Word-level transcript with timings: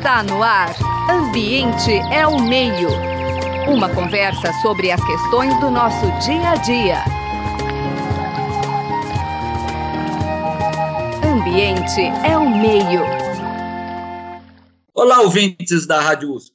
Está 0.00 0.22
no 0.22 0.42
ar. 0.42 0.74
Ambiente 1.10 1.92
é 2.10 2.26
o 2.26 2.40
meio. 2.40 2.88
Uma 3.68 3.94
conversa 3.94 4.50
sobre 4.62 4.90
as 4.90 5.04
questões 5.04 5.52
do 5.60 5.70
nosso 5.70 6.06
dia 6.24 6.52
a 6.52 6.56
dia. 6.56 7.04
Ambiente 11.22 12.00
é 12.26 12.34
o 12.38 12.48
meio. 12.48 13.02
Olá, 14.94 15.20
ouvintes 15.20 15.86
da 15.86 16.00
Rádio 16.00 16.32
USP. 16.32 16.54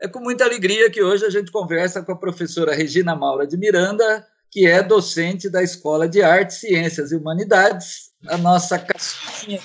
É 0.00 0.06
com 0.06 0.20
muita 0.20 0.44
alegria 0.44 0.88
que 0.88 1.02
hoje 1.02 1.24
a 1.24 1.30
gente 1.30 1.50
conversa 1.50 2.00
com 2.00 2.12
a 2.12 2.16
professora 2.16 2.76
Regina 2.76 3.16
Maura 3.16 3.44
de 3.44 3.56
Miranda, 3.56 4.24
que 4.48 4.68
é 4.68 4.84
docente 4.84 5.50
da 5.50 5.64
Escola 5.64 6.08
de 6.08 6.22
Artes, 6.22 6.58
Ciências 6.58 7.10
e 7.10 7.16
Humanidades, 7.16 8.12
a 8.28 8.36
nossa 8.36 8.78
caçulinha 8.78 9.60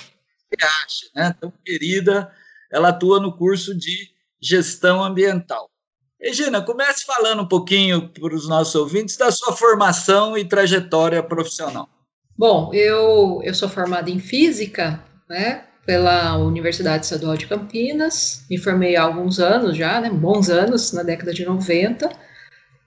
né, 1.16 1.36
tão 1.40 1.54
querida, 1.64 2.34
ela 2.72 2.90
atua 2.90 3.20
no 3.20 3.36
curso 3.36 3.78
de 3.78 4.10
Gestão 4.42 5.04
Ambiental. 5.04 5.70
Regina, 6.22 6.62
comece 6.62 7.06
falando 7.06 7.44
um 7.44 7.48
pouquinho 7.48 8.10
para 8.10 8.36
os 8.36 8.48
nossos 8.48 8.76
ouvintes 8.76 9.16
da 9.16 9.32
sua 9.32 9.54
formação 9.54 10.38
e 10.38 10.44
trajetória 10.44 11.24
profissional. 11.24 11.88
Bom, 12.38 12.74
eu, 12.74 13.42
eu 13.44 13.54
sou 13.54 13.70
formada 13.70 14.10
em 14.10 14.20
Física, 14.20 15.04
né, 15.30 15.66
pela 15.86 16.38
Universidade 16.38 17.06
Estadual 17.06 17.36
de 17.36 17.48
Campinas, 17.48 18.46
me 18.50 18.58
formei 18.58 18.96
há 18.96 19.04
alguns 19.04 19.40
anos 19.40 19.76
já, 19.76 20.00
né, 20.00 20.10
bons 20.10 20.50
anos, 20.50 20.92
na 20.94 21.04
década 21.04 21.34
de 21.34 21.46
90, 21.46 22.10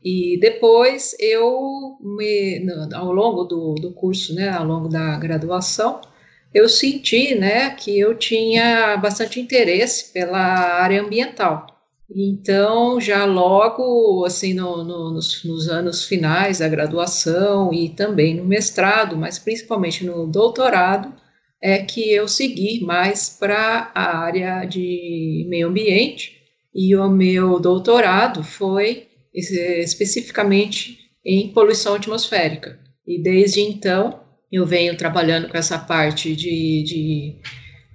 e 0.05 0.39
depois 0.41 1.15
eu, 1.19 1.97
me, 2.01 2.67
ao 2.95 3.13
longo 3.13 3.45
do, 3.45 3.75
do 3.75 3.93
curso, 3.93 4.35
né, 4.35 4.51
ao 4.51 4.65
longo 4.65 4.89
da 4.89 5.19
graduação, 5.19 6.01
eu 6.55 6.69
senti, 6.69 7.35
né, 7.35 7.71
que 7.71 7.99
eu 7.99 8.15
tinha 8.15 8.97
bastante 8.97 9.41
interesse 9.41 10.13
pela 10.13 10.39
área 10.39 11.03
ambiental. 11.03 11.67
Então, 12.15 13.01
já 13.01 13.25
logo, 13.25 14.25
assim, 14.27 14.53
no, 14.53 14.85
no, 14.85 15.11
nos, 15.15 15.43
nos, 15.45 15.69
anos 15.69 16.05
finais 16.05 16.59
da 16.59 16.69
graduação 16.69 17.73
e 17.73 17.89
também 17.89 18.35
no 18.35 18.45
mestrado, 18.45 19.17
mas 19.17 19.39
principalmente 19.39 20.05
no 20.05 20.27
doutorado, 20.27 21.13
é 21.61 21.79
que 21.79 22.13
eu 22.13 22.29
segui 22.29 22.85
mais 22.85 23.31
para 23.31 23.91
a 23.95 24.19
área 24.19 24.65
de 24.65 25.47
meio 25.49 25.69
ambiente 25.69 26.43
e 26.75 26.95
o 26.97 27.09
meu 27.09 27.59
doutorado 27.61 28.43
foi 28.43 29.07
especificamente 29.33 30.99
em 31.25 31.53
poluição 31.53 31.95
atmosférica. 31.95 32.79
E 33.07 33.23
desde 33.23 33.61
então 33.61 34.21
eu 34.53 34.67
venho 34.67 34.95
trabalhando 34.97 35.49
com 35.49 35.57
essa 35.57 35.79
parte 35.79 36.37
de, 36.37 36.83
de 36.83 37.37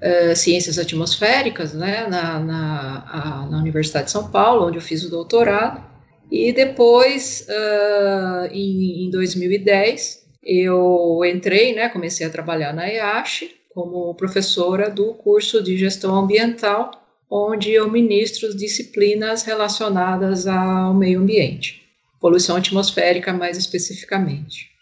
uh, 0.01 0.35
ciências 0.35 0.79
atmosféricas, 0.79 1.73
né, 1.73 2.07
na, 2.07 2.39
na, 2.39 3.05
a, 3.07 3.45
na, 3.45 3.59
Universidade 3.59 4.05
de 4.05 4.11
São 4.11 4.31
Paulo, 4.31 4.67
onde 4.67 4.77
eu 4.77 4.81
fiz 4.81 5.03
o 5.03 5.09
doutorado, 5.09 5.85
e 6.31 6.51
depois, 6.51 7.45
uh, 7.47 8.47
em, 8.51 9.05
em 9.05 9.11
2010, 9.11 10.25
eu 10.43 11.21
entrei, 11.23 11.75
né, 11.75 11.89
comecei 11.89 12.25
a 12.25 12.29
trabalhar 12.29 12.73
na 12.73 12.91
EASH 12.91 13.43
como 13.69 14.15
professora 14.15 14.89
do 14.89 15.13
curso 15.13 15.61
de 15.61 15.77
gestão 15.77 16.15
ambiental, 16.15 16.89
onde 17.29 17.71
eu 17.71 17.91
ministro 17.91 18.55
disciplinas 18.55 19.43
relacionadas 19.43 20.47
ao 20.47 20.93
meio 20.93 21.19
ambiente, 21.19 21.83
poluição 22.19 22.55
atmosférica 22.55 23.31
mais 23.31 23.57
especificamente. 23.57 24.76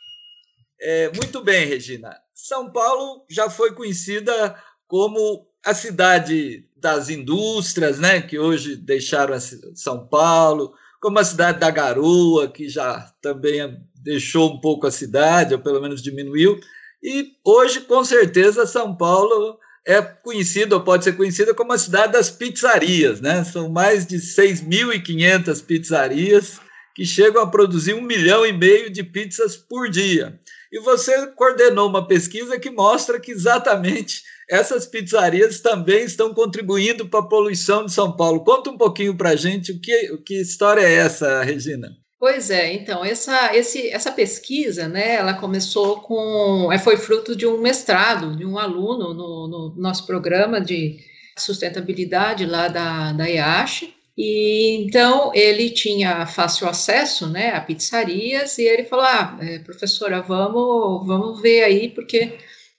É, 0.80 1.12
muito 1.16 1.44
bem, 1.44 1.66
Regina. 1.66 2.16
São 2.34 2.72
Paulo 2.72 3.26
já 3.30 3.50
foi 3.50 3.74
conhecida 3.74 4.56
como 4.88 5.48
a 5.66 5.74
cidade 5.74 6.68
das 6.76 7.10
indústrias, 7.10 8.00
né, 8.00 8.22
que 8.22 8.38
hoje 8.38 8.76
deixaram 8.76 9.36
São 9.74 10.08
Paulo, 10.08 10.74
como 11.02 11.18
a 11.18 11.24
cidade 11.24 11.60
da 11.60 11.72
garoa, 11.72 12.48
que 12.48 12.70
já 12.70 13.12
também 13.22 13.78
deixou 13.96 14.54
um 14.54 14.60
pouco 14.60 14.86
a 14.86 14.92
cidade, 14.92 15.54
ou 15.54 15.60
pelo 15.60 15.82
menos 15.82 16.02
diminuiu. 16.02 16.60
E 17.02 17.34
hoje, 17.44 17.82
com 17.82 18.04
certeza, 18.04 18.68
São 18.68 18.96
Paulo 18.96 19.58
é 19.88 20.02
conhecida, 20.02 20.76
ou 20.76 20.84
pode 20.84 21.04
ser 21.04 21.14
conhecida 21.14 21.54
como 21.54 21.74
a 21.74 21.78
cidade 21.78 22.14
das 22.14 22.30
pizzarias, 22.30 23.22
né? 23.22 23.44
São 23.44 23.70
mais 23.70 24.06
de 24.06 24.18
6.500 24.18 25.64
pizzarias 25.64 26.60
que 26.96 27.06
chegam 27.06 27.42
a 27.42 27.48
produzir 27.48 27.94
um 27.94 28.02
milhão 28.02 28.46
e 28.46 28.54
meio 28.54 28.90
de 28.90 29.04
pizzas 29.04 29.56
por 29.56 29.90
dia. 29.90 30.40
E 30.76 30.80
você 30.82 31.28
coordenou 31.28 31.88
uma 31.88 32.06
pesquisa 32.06 32.60
que 32.60 32.70
mostra 32.70 33.18
que 33.18 33.32
exatamente 33.32 34.24
essas 34.50 34.86
pizzarias 34.86 35.62
também 35.62 36.04
estão 36.04 36.34
contribuindo 36.34 37.08
para 37.08 37.22
a 37.22 37.28
poluição 37.30 37.86
de 37.86 37.94
São 37.94 38.14
Paulo. 38.14 38.44
Conta 38.44 38.72
um 38.72 38.78
pouquinho 38.78 39.16
para 39.16 39.30
a 39.30 39.36
gente 39.38 39.72
o 39.72 39.80
que, 39.80 40.18
que 40.26 40.42
história 40.42 40.82
é 40.82 40.96
essa, 40.96 41.42
Regina? 41.44 41.96
Pois 42.20 42.50
é, 42.50 42.74
então, 42.74 43.06
essa, 43.06 43.56
esse, 43.56 43.88
essa 43.88 44.12
pesquisa, 44.12 44.90
né, 44.90 45.16
ela 45.16 45.36
começou 45.36 46.02
com, 46.02 46.70
é, 46.70 46.78
foi 46.78 46.98
fruto 46.98 47.38
de 47.38 47.48
um 47.48 47.62
mestrado, 47.62 48.36
de 48.36 48.46
um 48.46 48.58
aluno 48.58 49.14
no, 49.14 49.48
no 49.48 49.76
nosso 49.78 50.06
programa 50.06 50.60
de 50.60 50.98
sustentabilidade 51.38 52.46
lá 52.46 52.68
da, 52.68 53.14
da 53.14 53.30
IASH, 53.30 53.95
e 54.18 54.78
então 54.78 55.32
ele 55.34 55.70
tinha 55.70 56.26
fácil 56.26 56.70
acesso, 56.70 57.28
né, 57.28 57.50
a 57.52 57.60
pizzarias 57.60 58.58
e 58.58 58.64
ele 58.64 58.86
falou: 58.86 59.06
"Ah, 59.06 59.38
é, 59.42 59.60
professora, 59.60 60.22
vamos, 60.22 61.06
vamos 61.06 61.42
ver 61.42 61.64
aí 61.64 61.90
porque 61.90 62.38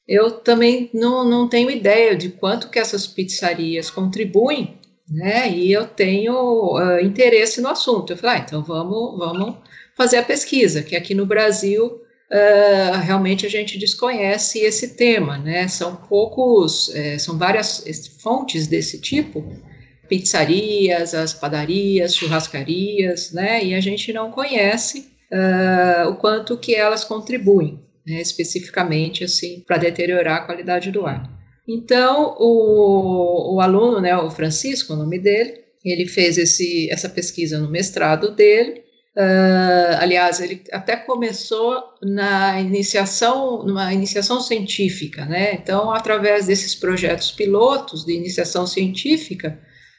eu 0.08 0.30
também 0.30 0.88
não, 0.94 1.24
não 1.28 1.48
tenho 1.48 1.70
ideia 1.70 2.16
de 2.16 2.30
quanto 2.30 2.70
que 2.70 2.78
essas 2.78 3.06
pizzarias 3.06 3.90
contribuem, 3.90 4.78
né? 5.08 5.50
E 5.50 5.72
eu 5.72 5.86
tenho 5.86 6.34
uh, 6.78 7.00
interesse 7.04 7.60
no 7.60 7.68
assunto". 7.68 8.12
Eu 8.12 8.16
falei: 8.16 8.36
ah, 8.36 8.44
então 8.46 8.62
vamos, 8.62 9.18
vamos 9.18 9.56
fazer 9.96 10.18
a 10.18 10.22
pesquisa, 10.22 10.82
que 10.82 10.96
aqui 10.96 11.14
no 11.14 11.26
Brasil 11.26 11.86
uh, 11.86 12.96
realmente 13.02 13.44
a 13.44 13.50
gente 13.50 13.78
desconhece 13.78 14.60
esse 14.60 14.96
tema, 14.96 15.36
né? 15.38 15.68
São 15.68 15.96
poucos, 15.96 16.94
é, 16.94 17.18
são 17.18 17.36
várias 17.36 17.84
fontes 18.22 18.66
desse 18.66 19.00
tipo 19.00 19.44
pizzarias, 20.08 21.14
as 21.14 21.34
padarias, 21.34 22.14
churrascarias, 22.14 23.32
né? 23.32 23.64
E 23.64 23.74
a 23.74 23.80
gente 23.80 24.12
não 24.12 24.30
conhece 24.30 25.16
uh, 25.32 26.08
o 26.08 26.16
quanto 26.16 26.56
que 26.56 26.74
elas 26.74 27.04
contribuem, 27.04 27.80
né, 28.06 28.20
especificamente 28.20 29.24
assim 29.24 29.62
para 29.66 29.78
deteriorar 29.78 30.42
a 30.42 30.46
qualidade 30.46 30.90
do 30.90 31.06
ar. 31.06 31.28
Então 31.68 32.36
o, 32.38 33.56
o 33.56 33.60
aluno, 33.60 34.00
né, 34.00 34.16
o 34.16 34.30
Francisco, 34.30 34.92
o 34.92 34.96
nome 34.96 35.18
dele, 35.18 35.64
ele 35.84 36.06
fez 36.06 36.38
esse, 36.38 36.90
essa 36.90 37.08
pesquisa 37.08 37.58
no 37.58 37.70
mestrado 37.70 38.34
dele. 38.34 38.84
Uh, 39.16 39.96
aliás, 39.98 40.40
ele 40.40 40.62
até 40.70 40.94
começou 40.94 41.82
na 42.02 42.60
iniciação, 42.60 43.62
numa 43.62 43.92
iniciação 43.94 44.40
científica, 44.42 45.24
né? 45.24 45.54
Então, 45.54 45.90
através 45.90 46.46
desses 46.46 46.74
projetos 46.74 47.30
pilotos 47.30 48.04
de 48.04 48.12
iniciação 48.12 48.66
científica, 48.66 49.58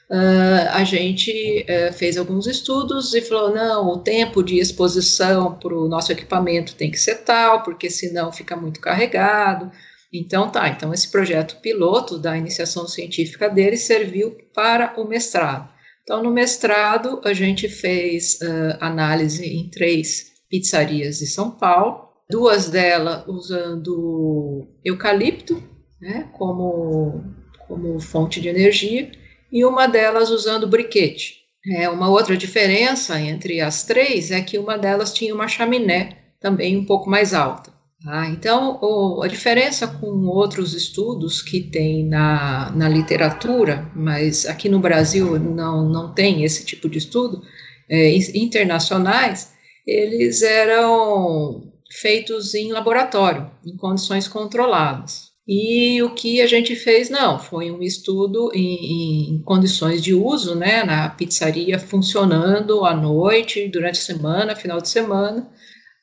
Uh, 0.10 0.70
a 0.72 0.86
gente 0.86 1.66
uh, 1.68 1.92
fez 1.92 2.18
alguns 2.18 2.48
estudos 2.48 3.14
e 3.14 3.22
falou: 3.22 3.54
não, 3.54 3.90
o 3.90 4.00
tempo 4.00 4.42
de 4.42 4.58
exposição 4.58 5.56
para 5.56 5.76
o 5.76 5.90
nosso 5.90 6.14
equipamento 6.14 6.76
tem 6.76 6.90
que 6.90 6.98
ser 6.98 7.16
tal, 7.24 7.62
porque 7.62 7.90
senão 7.90 8.32
fica 8.32 8.56
muito 8.56 8.80
carregado. 8.80 9.70
Então, 10.14 10.50
tá, 10.50 10.70
então 10.70 10.94
esse 10.94 11.12
projeto 11.12 11.60
piloto 11.62 12.18
da 12.18 12.38
iniciação 12.38 12.88
científica 12.88 13.50
dele 13.50 13.76
serviu 13.76 14.38
para 14.54 14.94
o 14.98 15.06
mestrado. 15.06 15.70
Então, 16.04 16.24
no 16.24 16.32
mestrado, 16.32 17.20
a 17.26 17.34
gente 17.34 17.68
fez 17.68 18.40
uh, 18.42 18.78
análise 18.80 19.46
em 19.46 19.70
três 19.70 20.28
pizzarias 20.50 21.20
de 21.20 21.28
São 21.28 21.52
Paulo, 21.52 22.08
duas 22.30 22.70
delas 22.70 23.26
usando 23.28 24.70
eucalipto 24.86 25.62
né, 26.00 26.30
como, 26.32 27.26
como 27.68 28.00
fonte 28.00 28.40
de 28.40 28.48
energia 28.48 29.12
e 29.52 29.66
uma 29.66 29.88
delas 29.88 30.30
usando 30.30 30.68
briquete. 30.68 31.38
É, 31.70 31.90
uma 31.90 32.10
outra 32.10 32.38
diferença 32.38 33.20
entre 33.20 33.60
as 33.60 33.84
três 33.84 34.32
é 34.32 34.42
que 34.42 34.58
uma 34.58 34.78
delas 34.78 35.14
tinha 35.14 35.34
uma 35.34 35.48
chaminé 35.48 36.18
também 36.40 36.78
um 36.78 36.86
pouco 36.86 37.10
mais 37.10 37.34
alta. 37.34 37.72
Tá? 38.04 38.30
Então, 38.30 38.80
o, 38.82 39.24
a 39.24 39.28
diferença 39.28 39.88
com 39.88 40.28
outros 40.28 40.74
estudos 40.74 41.42
que 41.42 41.62
tem 41.62 42.06
na, 42.06 42.72
na 42.72 42.88
literatura, 42.88 43.90
mas 43.96 44.46
aqui 44.46 44.70
no 44.70 44.80
Brasil 44.80 45.40
não, 45.40 45.90
não 45.90 46.14
tem 46.14 46.44
esse 46.44 46.64
tipo 46.64 46.88
de 46.88 47.00
estudo, 47.00 47.42
é, 47.90 48.16
internacionais, 48.36 49.54
eles 49.86 50.42
eram 50.42 51.72
feitos 51.92 52.54
em 52.54 52.72
laboratório, 52.72 53.50
em 53.66 53.76
condições 53.76 54.28
controladas. 54.28 55.27
E 55.48 56.04
o 56.04 56.10
que 56.10 56.42
a 56.42 56.48
gente 56.48 56.76
fez, 56.76 57.10
não, 57.10 57.40
foi 57.40 57.72
um 57.72 57.82
estudo 57.82 58.52
em, 58.54 59.36
em, 59.36 59.42
condições 59.44 60.04
de 60.04 60.14
uso, 60.14 60.56
né, 60.56 60.84
na 60.84 61.08
pizzaria 61.10 61.80
funcionando 61.80 62.84
à 62.84 62.94
noite, 62.94 63.70
durante 63.70 64.00
a 64.00 64.04
semana, 64.04 64.58
final 64.58 64.82
de 64.82 64.90
semana, 64.90 65.50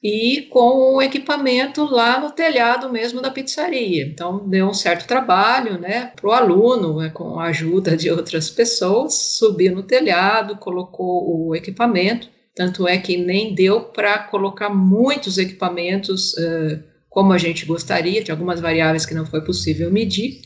e 0.02 0.48
com 0.50 0.96
o 0.96 1.02
equipamento 1.02 1.84
lá 1.84 2.18
no 2.18 2.30
telhado 2.30 2.90
mesmo 2.90 3.20
da 3.20 3.30
pizzaria. 3.30 4.06
Então, 4.06 4.48
deu 4.48 4.66
um 4.66 4.74
certo 4.74 5.06
trabalho 5.06 5.78
né, 5.78 6.12
para 6.16 6.26
o 6.26 6.32
aluno, 6.32 7.00
né, 7.00 7.10
com 7.10 7.38
a 7.38 7.48
ajuda 7.48 7.94
de 7.94 8.10
outras 8.10 8.48
pessoas, 8.48 9.12
subir 9.36 9.70
no 9.70 9.82
telhado, 9.82 10.56
colocou 10.56 11.48
o 11.48 11.54
equipamento. 11.54 12.30
Tanto 12.54 12.88
é 12.88 12.96
que 12.96 13.18
nem 13.18 13.54
deu 13.54 13.80
para 13.80 14.18
colocar 14.20 14.70
muitos 14.70 15.36
equipamentos 15.36 16.32
uh, 16.34 16.93
como 17.14 17.32
a 17.32 17.38
gente 17.38 17.64
gostaria, 17.64 18.24
de 18.24 18.32
algumas 18.32 18.60
variáveis 18.60 19.06
que 19.06 19.14
não 19.14 19.24
foi 19.24 19.40
possível 19.40 19.90
medir, 19.90 20.40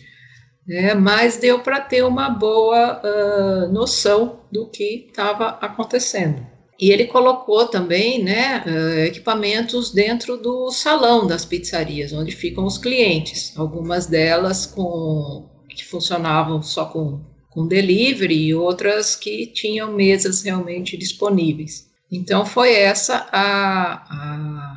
né, 0.66 0.92
mas 0.92 1.38
deu 1.38 1.60
para 1.60 1.80
ter 1.80 2.04
uma 2.04 2.28
boa 2.28 3.00
uh, 3.02 3.72
noção 3.72 4.40
do 4.52 4.68
que 4.68 5.06
estava 5.08 5.48
acontecendo. 5.62 6.46
E 6.78 6.90
ele 6.90 7.06
colocou 7.06 7.66
também 7.66 8.22
né, 8.22 8.62
uh, 8.66 8.98
equipamentos 9.06 9.90
dentro 9.90 10.36
do 10.36 10.70
salão 10.70 11.26
das 11.26 11.42
pizzarias, 11.46 12.12
onde 12.12 12.36
ficam 12.36 12.66
os 12.66 12.76
clientes. 12.76 13.58
Algumas 13.58 14.06
delas 14.06 14.66
com, 14.66 15.48
que 15.70 15.84
funcionavam 15.86 16.60
só 16.62 16.84
com, 16.84 17.18
com 17.48 17.66
delivery 17.66 18.48
e 18.48 18.54
outras 18.54 19.16
que 19.16 19.46
tinham 19.46 19.90
mesas 19.94 20.42
realmente 20.42 20.98
disponíveis. 20.98 21.88
Então 22.12 22.44
foi 22.44 22.74
essa 22.74 23.26
a, 23.32 24.04
a 24.10 24.67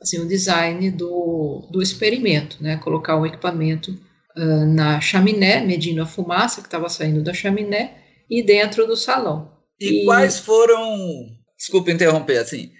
assim, 0.00 0.20
o 0.20 0.28
design 0.28 0.90
do, 0.90 1.68
do 1.70 1.82
experimento, 1.82 2.56
né? 2.60 2.76
Colocar 2.78 3.16
um 3.16 3.26
equipamento 3.26 3.90
uh, 4.36 4.66
na 4.66 5.00
chaminé, 5.00 5.60
medindo 5.60 6.02
a 6.02 6.06
fumaça 6.06 6.60
que 6.60 6.66
estava 6.66 6.88
saindo 6.88 7.22
da 7.22 7.34
chaminé, 7.34 7.98
e 8.30 8.42
dentro 8.42 8.86
do 8.86 8.96
salão. 8.96 9.52
E, 9.80 10.02
e 10.02 10.04
quais 10.04 10.38
foram 10.38 11.26
desculpa 11.58 11.90
interromper, 11.90 12.38
assim, 12.38 12.70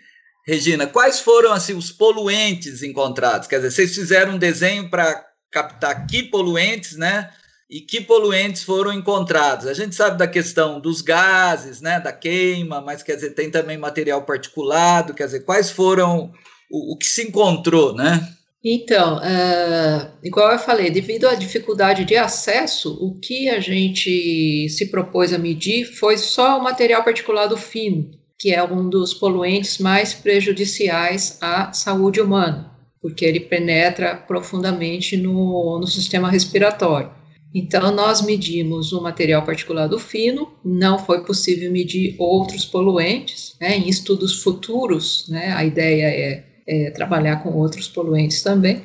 Regina, 0.49 0.87
quais 0.87 1.21
foram 1.21 1.53
assim 1.53 1.75
os 1.75 1.91
poluentes 1.91 2.83
encontrados? 2.83 3.47
Quer 3.47 3.57
dizer, 3.57 3.71
vocês 3.71 3.95
fizeram 3.95 4.33
um 4.33 4.39
desenho 4.39 4.89
para 4.89 5.27
captar 5.51 6.07
que 6.07 6.23
poluentes, 6.23 6.97
né? 6.97 7.31
E 7.69 7.83
que 7.83 8.01
poluentes 8.01 8.63
foram 8.63 8.91
encontrados? 8.91 9.67
A 9.67 9.75
gente 9.75 9.95
sabe 9.95 10.17
da 10.17 10.27
questão 10.27 10.81
dos 10.81 11.03
gases, 11.03 11.83
né? 11.83 12.01
Da 12.01 12.13
queima, 12.13 12.81
mas 12.81 13.03
quer 13.03 13.17
dizer, 13.17 13.35
tem 13.35 13.51
também 13.51 13.77
material 13.77 14.23
particulado, 14.23 15.13
quer 15.13 15.27
dizer, 15.27 15.41
quais 15.41 15.71
foram 15.71 16.33
o, 16.71 16.95
o 16.95 16.97
que 16.97 17.07
se 17.07 17.23
encontrou, 17.29 17.95
né? 17.95 18.29
Então, 18.65 19.19
uh, 19.19 20.11
igual 20.23 20.53
eu 20.53 20.59
falei, 20.59 20.91
devido 20.91 21.29
à 21.29 21.35
dificuldade 21.35 22.05
de 22.05 22.17
acesso, 22.17 22.99
o 23.01 23.15
que 23.19 23.49
a 23.49 23.61
gente 23.61 24.69
se 24.69 24.87
propôs 24.87 25.33
a 25.33 25.39
medir 25.39 25.85
foi 25.85 26.19
só 26.19 26.59
o 26.59 26.63
material 26.63 27.05
particulado 27.05 27.57
fino 27.57 28.19
que 28.39 28.53
é 28.53 28.63
um 28.63 28.89
dos 28.89 29.13
poluentes 29.13 29.79
mais 29.79 30.15
prejudiciais 30.15 31.39
à 31.41 31.73
saúde 31.73 32.21
humana, 32.21 32.71
porque 33.03 33.25
ele 33.25 33.41
penetra 33.41 34.15
profundamente 34.15 35.17
no, 35.17 35.81
no 35.81 35.87
sistema 35.87 36.31
respiratório. 36.31 37.11
Então, 37.53 37.91
nós 37.91 38.23
medimos 38.23 38.93
o 38.93 39.01
material 39.01 39.43
particulado 39.43 39.99
fino, 39.99 40.53
não 40.65 40.99
foi 40.99 41.25
possível 41.25 41.73
medir 41.73 42.15
outros 42.19 42.65
poluentes. 42.65 43.57
Né? 43.59 43.79
Em 43.79 43.89
estudos 43.89 44.43
futuros, 44.43 45.27
né, 45.29 45.53
a 45.53 45.65
ideia 45.65 46.07
é, 46.07 46.45
é, 46.69 46.91
trabalhar 46.91 47.43
com 47.43 47.49
outros 47.51 47.89
poluentes 47.89 48.43
também. 48.43 48.83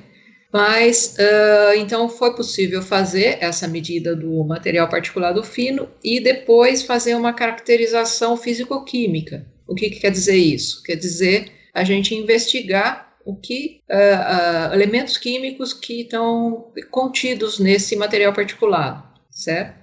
Mas, 0.54 1.18
uh, 1.18 1.76
então, 1.80 2.08
foi 2.08 2.36
possível 2.36 2.80
fazer 2.82 3.40
essa 3.42 3.68
medida 3.68 4.16
do 4.16 4.44
material 4.44 4.88
particulado 4.88 5.44
fino 5.44 5.90
e 6.04 6.20
depois 6.20 6.84
fazer 6.84 7.16
uma 7.16 7.34
caracterização 7.34 8.38
físico-química. 8.38 9.48
O 9.68 9.74
que, 9.74 9.90
que, 9.90 10.00
quer 10.00 10.12
dizer 10.12 10.38
isso? 10.38 10.84
Quer 10.84 10.96
dizer 10.96 11.52
a 11.74 11.84
gente 11.84 12.14
investigar 12.14 13.16
o 13.26 13.36
que 13.36 13.82
uh, 13.90 14.70
uh, 14.70 14.74
elementos 14.76 15.18
químicos 15.18 15.74
que 15.74 16.02
estão 16.02 16.72
contidos 16.92 17.58
nesse 17.58 17.96
material 17.96 18.32
particulado, 18.32 19.04
certo? 19.32 19.83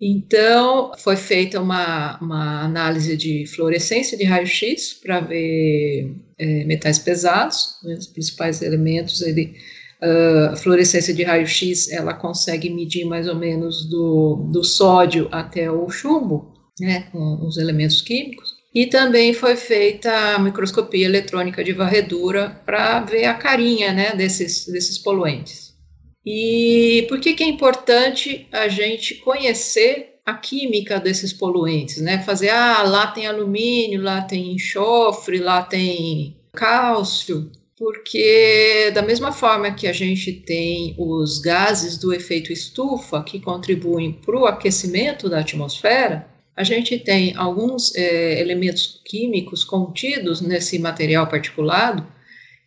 Então, 0.00 0.92
foi 0.98 1.16
feita 1.16 1.60
uma, 1.60 2.18
uma 2.20 2.62
análise 2.62 3.16
de 3.16 3.46
fluorescência 3.46 4.16
de 4.16 4.24
raio-x 4.24 4.92
para 4.92 5.20
ver 5.20 6.14
é, 6.38 6.64
metais 6.64 6.98
pesados, 6.98 7.78
né, 7.82 7.94
os 7.94 8.06
principais 8.06 8.60
elementos. 8.60 9.22
Ele, 9.22 9.54
uh, 10.02 10.52
a 10.52 10.56
fluorescência 10.56 11.14
de 11.14 11.22
raio-x 11.22 11.90
ela 11.90 12.12
consegue 12.12 12.68
medir 12.68 13.06
mais 13.06 13.26
ou 13.26 13.36
menos 13.36 13.88
do, 13.88 14.48
do 14.52 14.62
sódio 14.62 15.28
até 15.32 15.70
o 15.70 15.88
chumbo, 15.88 16.52
né, 16.78 17.08
com 17.10 17.46
os 17.46 17.56
elementos 17.56 18.02
químicos. 18.02 18.54
E 18.74 18.84
também 18.84 19.32
foi 19.32 19.56
feita 19.56 20.34
a 20.34 20.38
microscopia 20.38 21.06
eletrônica 21.06 21.64
de 21.64 21.72
varredura 21.72 22.60
para 22.66 23.00
ver 23.00 23.24
a 23.24 23.32
carinha 23.32 23.94
né, 23.94 24.14
desses, 24.14 24.66
desses 24.66 24.98
poluentes. 24.98 25.65
E 26.26 27.06
por 27.08 27.20
que, 27.20 27.34
que 27.34 27.44
é 27.44 27.46
importante 27.46 28.48
a 28.50 28.66
gente 28.66 29.14
conhecer 29.16 30.16
a 30.26 30.34
química 30.34 30.98
desses 30.98 31.32
poluentes, 31.32 32.02
né? 32.02 32.20
Fazer, 32.24 32.48
ah, 32.48 32.82
lá 32.82 33.06
tem 33.06 33.28
alumínio, 33.28 34.02
lá 34.02 34.22
tem 34.22 34.54
enxofre, 34.54 35.38
lá 35.38 35.62
tem 35.62 36.36
cálcio, 36.52 37.48
porque 37.78 38.90
da 38.92 39.02
mesma 39.02 39.30
forma 39.30 39.70
que 39.70 39.86
a 39.86 39.92
gente 39.92 40.32
tem 40.32 40.96
os 40.98 41.38
gases 41.38 41.96
do 41.96 42.12
efeito 42.12 42.52
estufa 42.52 43.22
que 43.22 43.38
contribuem 43.38 44.12
para 44.12 44.36
o 44.36 44.46
aquecimento 44.46 45.28
da 45.28 45.40
atmosfera, 45.40 46.26
a 46.56 46.64
gente 46.64 46.98
tem 46.98 47.36
alguns 47.36 47.94
é, 47.94 48.40
elementos 48.40 49.00
químicos 49.04 49.62
contidos 49.62 50.40
nesse 50.40 50.78
material 50.78 51.28
particulado 51.28 52.04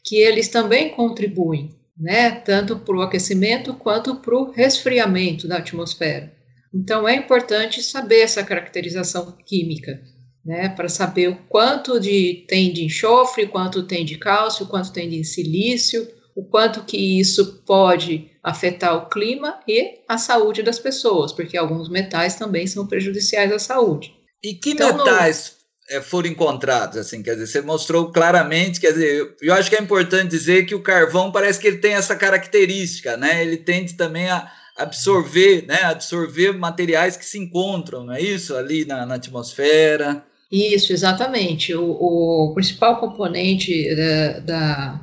que 0.06 0.16
eles 0.16 0.48
também 0.48 0.90
contribuem, 0.90 1.76
né, 2.00 2.32
tanto 2.32 2.78
para 2.78 2.96
o 2.96 3.02
aquecimento 3.02 3.74
quanto 3.74 4.16
para 4.16 4.36
o 4.36 4.52
resfriamento 4.52 5.48
da 5.48 5.58
atmosfera. 5.58 6.32
Então 6.74 7.08
é 7.08 7.16
importante 7.16 7.84
saber 7.84 8.22
essa 8.22 8.44
caracterização 8.44 9.36
química, 9.46 10.02
né, 10.46 10.70
para 10.70 10.88
saber 10.88 11.30
o 11.30 11.36
quanto 11.50 12.00
de, 12.00 12.46
tem 12.48 12.72
de 12.72 12.86
enxofre, 12.86 13.48
quanto 13.48 13.84
tem 13.84 14.06
de 14.06 14.18
cálcio, 14.18 14.68
quanto 14.68 14.94
tem 14.94 15.10
de 15.10 15.24
silício, 15.24 16.08
o 16.36 16.44
quanto 16.46 16.86
que 16.86 17.20
isso 17.20 17.62
pode 17.66 18.32
afetar 18.42 18.96
o 18.96 19.10
clima 19.10 19.60
e 19.68 20.00
a 20.08 20.18
saúde 20.18 20.64
das 20.64 20.80
pessoas, 20.80 21.34
porque 21.34 21.58
alguns 21.58 21.90
metais 21.90 22.36
também 22.36 22.66
são 22.66 22.88
prejudiciais 22.88 23.52
à 23.52 23.60
saúde. 23.60 24.14
E 24.42 24.54
que 24.54 24.72
então, 24.72 24.98
metais 24.98 25.59
foram 26.02 26.30
encontrados? 26.30 26.98
Assim, 26.98 27.22
quer 27.24 27.36
dizer, 27.36 27.48
você 27.48 27.62
mostrou 27.62 28.12
claramente, 28.12 28.80
quer 28.80 28.92
dizer, 28.92 29.36
eu 29.42 29.54
acho 29.54 29.70
que 29.70 29.76
é 29.76 29.82
importante 29.82 30.30
dizer 30.30 30.66
que 30.66 30.76
o 30.76 30.82
carvão 30.82 31.32
parece 31.32 31.60
que 31.60 31.68
ele 31.68 31.78
tem 31.78 31.94
essa 31.94 32.16
característica, 32.16 33.18
né? 33.18 33.42
Ele 33.42 33.58
tende 33.58 33.94
também 33.94 34.30
a 34.30 34.52
absorver, 34.78 35.66
né? 35.68 35.80
Absorver 35.84 36.54
materiais 36.54 37.18
que 37.18 37.26
se 37.26 37.38
encontram, 37.38 38.06
não 38.06 38.14
é 38.14 38.22
isso? 38.22 38.56
Ali 38.56 38.86
na, 38.86 39.06
na 39.06 39.16
atmosfera. 39.16 40.24
Isso, 40.52 40.94
exatamente. 40.94 41.76
O, 41.76 41.84
o 41.92 42.54
principal 42.56 43.00
componente 43.00 43.88
eh, 43.88 44.40
da 44.42 45.00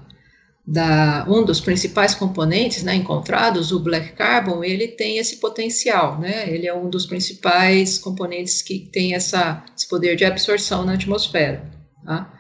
da, 0.67 1.25
um 1.29 1.45
dos 1.45 1.61
principais 1.61 2.15
componentes 2.15 2.83
né, 2.83 2.95
encontrados, 2.97 3.71
o 3.71 3.79
black 3.79 4.15
carbon, 4.15 4.65
ele 4.65 4.89
tem 4.89 5.19
esse 5.19 5.37
potencial, 5.37 6.19
né? 6.19 6.53
Ele 6.53 6.67
é 6.67 6.75
um 6.75 6.91
dos 6.91 7.07
principais 7.07 7.99
componentes 7.99 8.63
que 8.63 8.81
tem 8.81 9.15
essa, 9.15 9.63
esse 9.77 9.89
poder 9.89 10.17
de 10.17 10.25
absorção 10.25 10.85
na 10.85 10.95
atmosfera. 10.95 11.71
Tá? 12.05 12.33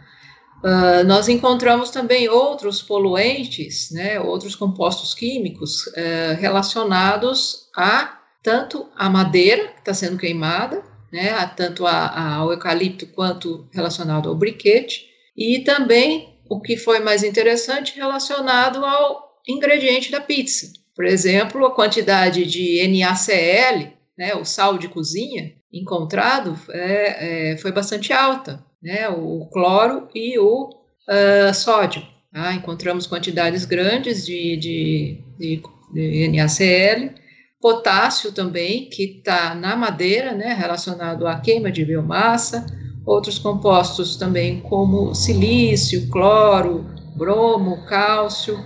Uh, 0.64 1.06
nós 1.06 1.28
encontramos 1.28 1.90
também 1.90 2.28
outros 2.28 2.82
poluentes, 2.82 3.90
né, 3.92 4.18
outros 4.18 4.56
compostos 4.56 5.14
químicos 5.14 5.86
uh, 5.88 6.34
relacionados 6.40 7.68
a 7.76 8.18
tanto 8.42 8.88
a 8.96 9.08
madeira 9.08 9.68
que 9.68 9.78
está 9.80 9.94
sendo 9.94 10.16
queimada, 10.16 10.82
né, 11.12 11.30
a, 11.30 11.46
tanto 11.46 11.86
a, 11.86 12.06
a, 12.06 12.34
ao 12.36 12.50
eucalipto 12.50 13.06
quanto 13.06 13.68
relacionado 13.72 14.28
ao 14.28 14.34
briquete, 14.34 15.06
e 15.36 15.60
também 15.60 16.35
o 16.48 16.60
que 16.60 16.76
foi 16.76 17.00
mais 17.00 17.22
interessante 17.22 17.96
relacionado 17.96 18.84
ao 18.84 19.40
ingrediente 19.46 20.10
da 20.10 20.20
pizza. 20.20 20.72
Por 20.94 21.04
exemplo, 21.04 21.66
a 21.66 21.74
quantidade 21.74 22.44
de 22.44 22.86
NaCl, 22.88 23.92
né, 24.16 24.34
o 24.34 24.44
sal 24.44 24.78
de 24.78 24.88
cozinha, 24.88 25.52
encontrado 25.72 26.58
é, 26.70 27.52
é, 27.52 27.56
foi 27.58 27.70
bastante 27.70 28.12
alta, 28.12 28.64
né, 28.82 29.08
o 29.08 29.46
cloro 29.52 30.08
e 30.14 30.38
o 30.38 30.70
uh, 30.70 31.54
sódio. 31.54 32.02
Tá? 32.32 32.54
Encontramos 32.54 33.06
quantidades 33.06 33.64
grandes 33.64 34.24
de, 34.24 34.56
de, 34.56 35.20
de, 35.38 35.62
de 35.92 36.28
NaCl, 36.28 37.14
potássio 37.60 38.32
também, 38.32 38.88
que 38.88 39.18
está 39.18 39.54
na 39.54 39.76
madeira, 39.76 40.32
né, 40.32 40.54
relacionado 40.54 41.26
à 41.26 41.38
queima 41.40 41.70
de 41.70 41.84
biomassa, 41.84 42.64
outros 43.06 43.38
compostos 43.38 44.16
também, 44.16 44.60
como 44.60 45.14
silício, 45.14 46.08
cloro, 46.08 46.84
bromo, 47.14 47.84
cálcio, 47.86 48.58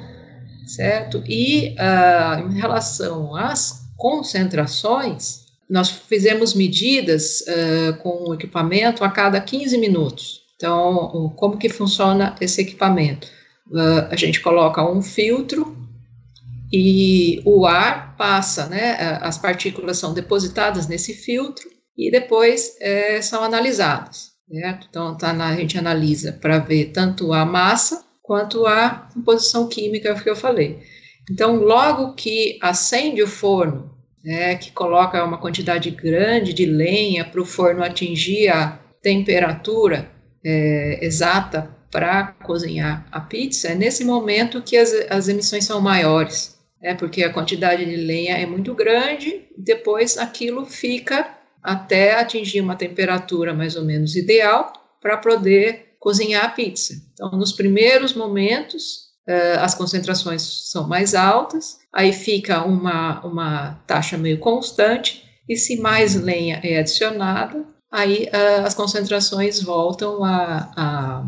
certo? 0.66 1.22
E 1.26 1.76
uh, 1.78 2.48
em 2.48 2.58
relação 2.58 3.36
às 3.36 3.82
concentrações, 3.96 5.44
nós 5.68 5.90
fizemos 5.90 6.54
medidas 6.54 7.42
uh, 7.42 8.02
com 8.02 8.30
o 8.30 8.34
equipamento 8.34 9.04
a 9.04 9.10
cada 9.10 9.40
15 9.40 9.78
minutos. 9.78 10.40
Então, 10.56 11.32
como 11.36 11.56
que 11.58 11.68
funciona 11.68 12.34
esse 12.40 12.60
equipamento? 12.62 13.28
uh, 13.70 14.08
a 14.10 14.16
gente 14.16 14.40
coloca 14.40 14.84
um 14.84 15.00
filtro 15.00 15.76
e 16.72 17.42
o 17.44 17.66
ar 17.66 18.16
passa, 18.16 18.66
né? 18.66 19.18
As 19.20 19.38
partículas 19.38 19.98
são 19.98 20.12
depositadas 20.12 20.86
nesse 20.86 21.14
filtro 21.14 21.68
e 21.96 22.10
depois 22.10 22.76
é, 22.80 23.20
são 23.20 23.42
analisadas. 23.42 24.29
Certo? 24.50 24.88
Então, 24.90 25.16
tá 25.16 25.32
na, 25.32 25.48
a 25.48 25.56
gente 25.56 25.78
analisa 25.78 26.32
para 26.32 26.58
ver 26.58 26.86
tanto 26.86 27.32
a 27.32 27.44
massa 27.44 28.04
quanto 28.20 28.66
a 28.66 29.08
composição 29.14 29.68
química 29.68 30.14
que 30.14 30.28
eu 30.28 30.34
falei. 30.34 30.80
Então, 31.30 31.56
logo 31.56 32.14
que 32.14 32.58
acende 32.60 33.22
o 33.22 33.28
forno, 33.28 33.94
né, 34.24 34.56
que 34.56 34.72
coloca 34.72 35.24
uma 35.24 35.38
quantidade 35.38 35.90
grande 35.90 36.52
de 36.52 36.66
lenha 36.66 37.24
para 37.24 37.40
o 37.40 37.44
forno 37.44 37.84
atingir 37.84 38.48
a 38.48 38.78
temperatura 39.00 40.10
é, 40.44 40.98
exata 41.00 41.70
para 41.90 42.34
cozinhar 42.44 43.06
a 43.10 43.20
pizza, 43.20 43.68
é 43.68 43.74
nesse 43.74 44.04
momento 44.04 44.62
que 44.62 44.76
as, 44.76 44.92
as 45.08 45.28
emissões 45.28 45.64
são 45.64 45.80
maiores, 45.80 46.58
é 46.82 46.94
porque 46.94 47.22
a 47.22 47.32
quantidade 47.32 47.84
de 47.84 47.96
lenha 47.96 48.36
é 48.36 48.46
muito 48.46 48.74
grande, 48.74 49.44
depois 49.56 50.18
aquilo 50.18 50.64
fica 50.66 51.39
até 51.62 52.18
atingir 52.18 52.60
uma 52.60 52.76
temperatura 52.76 53.54
mais 53.54 53.76
ou 53.76 53.84
menos 53.84 54.16
ideal 54.16 54.72
para 55.00 55.16
poder 55.16 55.94
cozinhar 55.98 56.44
a 56.44 56.48
pizza. 56.48 56.94
Então, 57.12 57.30
nos 57.32 57.52
primeiros 57.52 58.14
momentos, 58.14 59.10
uh, 59.28 59.60
as 59.60 59.74
concentrações 59.74 60.70
são 60.70 60.88
mais 60.88 61.14
altas, 61.14 61.78
aí 61.92 62.12
fica 62.12 62.64
uma, 62.64 63.20
uma 63.24 63.74
taxa 63.86 64.16
meio 64.16 64.38
constante, 64.38 65.24
e 65.48 65.56
se 65.56 65.80
mais 65.80 66.14
lenha 66.14 66.60
é 66.62 66.78
adicionada, 66.78 67.64
aí 67.90 68.28
uh, 68.32 68.66
as 68.66 68.74
concentrações 68.74 69.62
voltam 69.62 70.24
a, 70.24 70.72
a, 70.76 71.24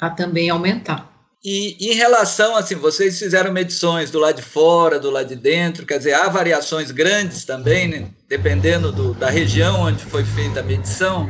a 0.00 0.10
também 0.10 0.48
aumentar. 0.48 1.13
E 1.44 1.76
em 1.78 1.92
relação, 1.92 2.56
assim, 2.56 2.74
vocês 2.74 3.18
fizeram 3.18 3.52
medições 3.52 4.10
do 4.10 4.18
lado 4.18 4.36
de 4.36 4.42
fora, 4.42 4.98
do 4.98 5.10
lado 5.10 5.28
de 5.28 5.36
dentro, 5.36 5.84
quer 5.84 5.98
dizer, 5.98 6.14
há 6.14 6.26
variações 6.30 6.90
grandes 6.90 7.44
também, 7.44 7.86
né? 7.86 8.08
dependendo 8.26 8.90
do, 8.90 9.12
da 9.12 9.28
região 9.28 9.82
onde 9.82 10.02
foi 10.04 10.24
feita 10.24 10.60
a 10.60 10.62
medição? 10.62 11.28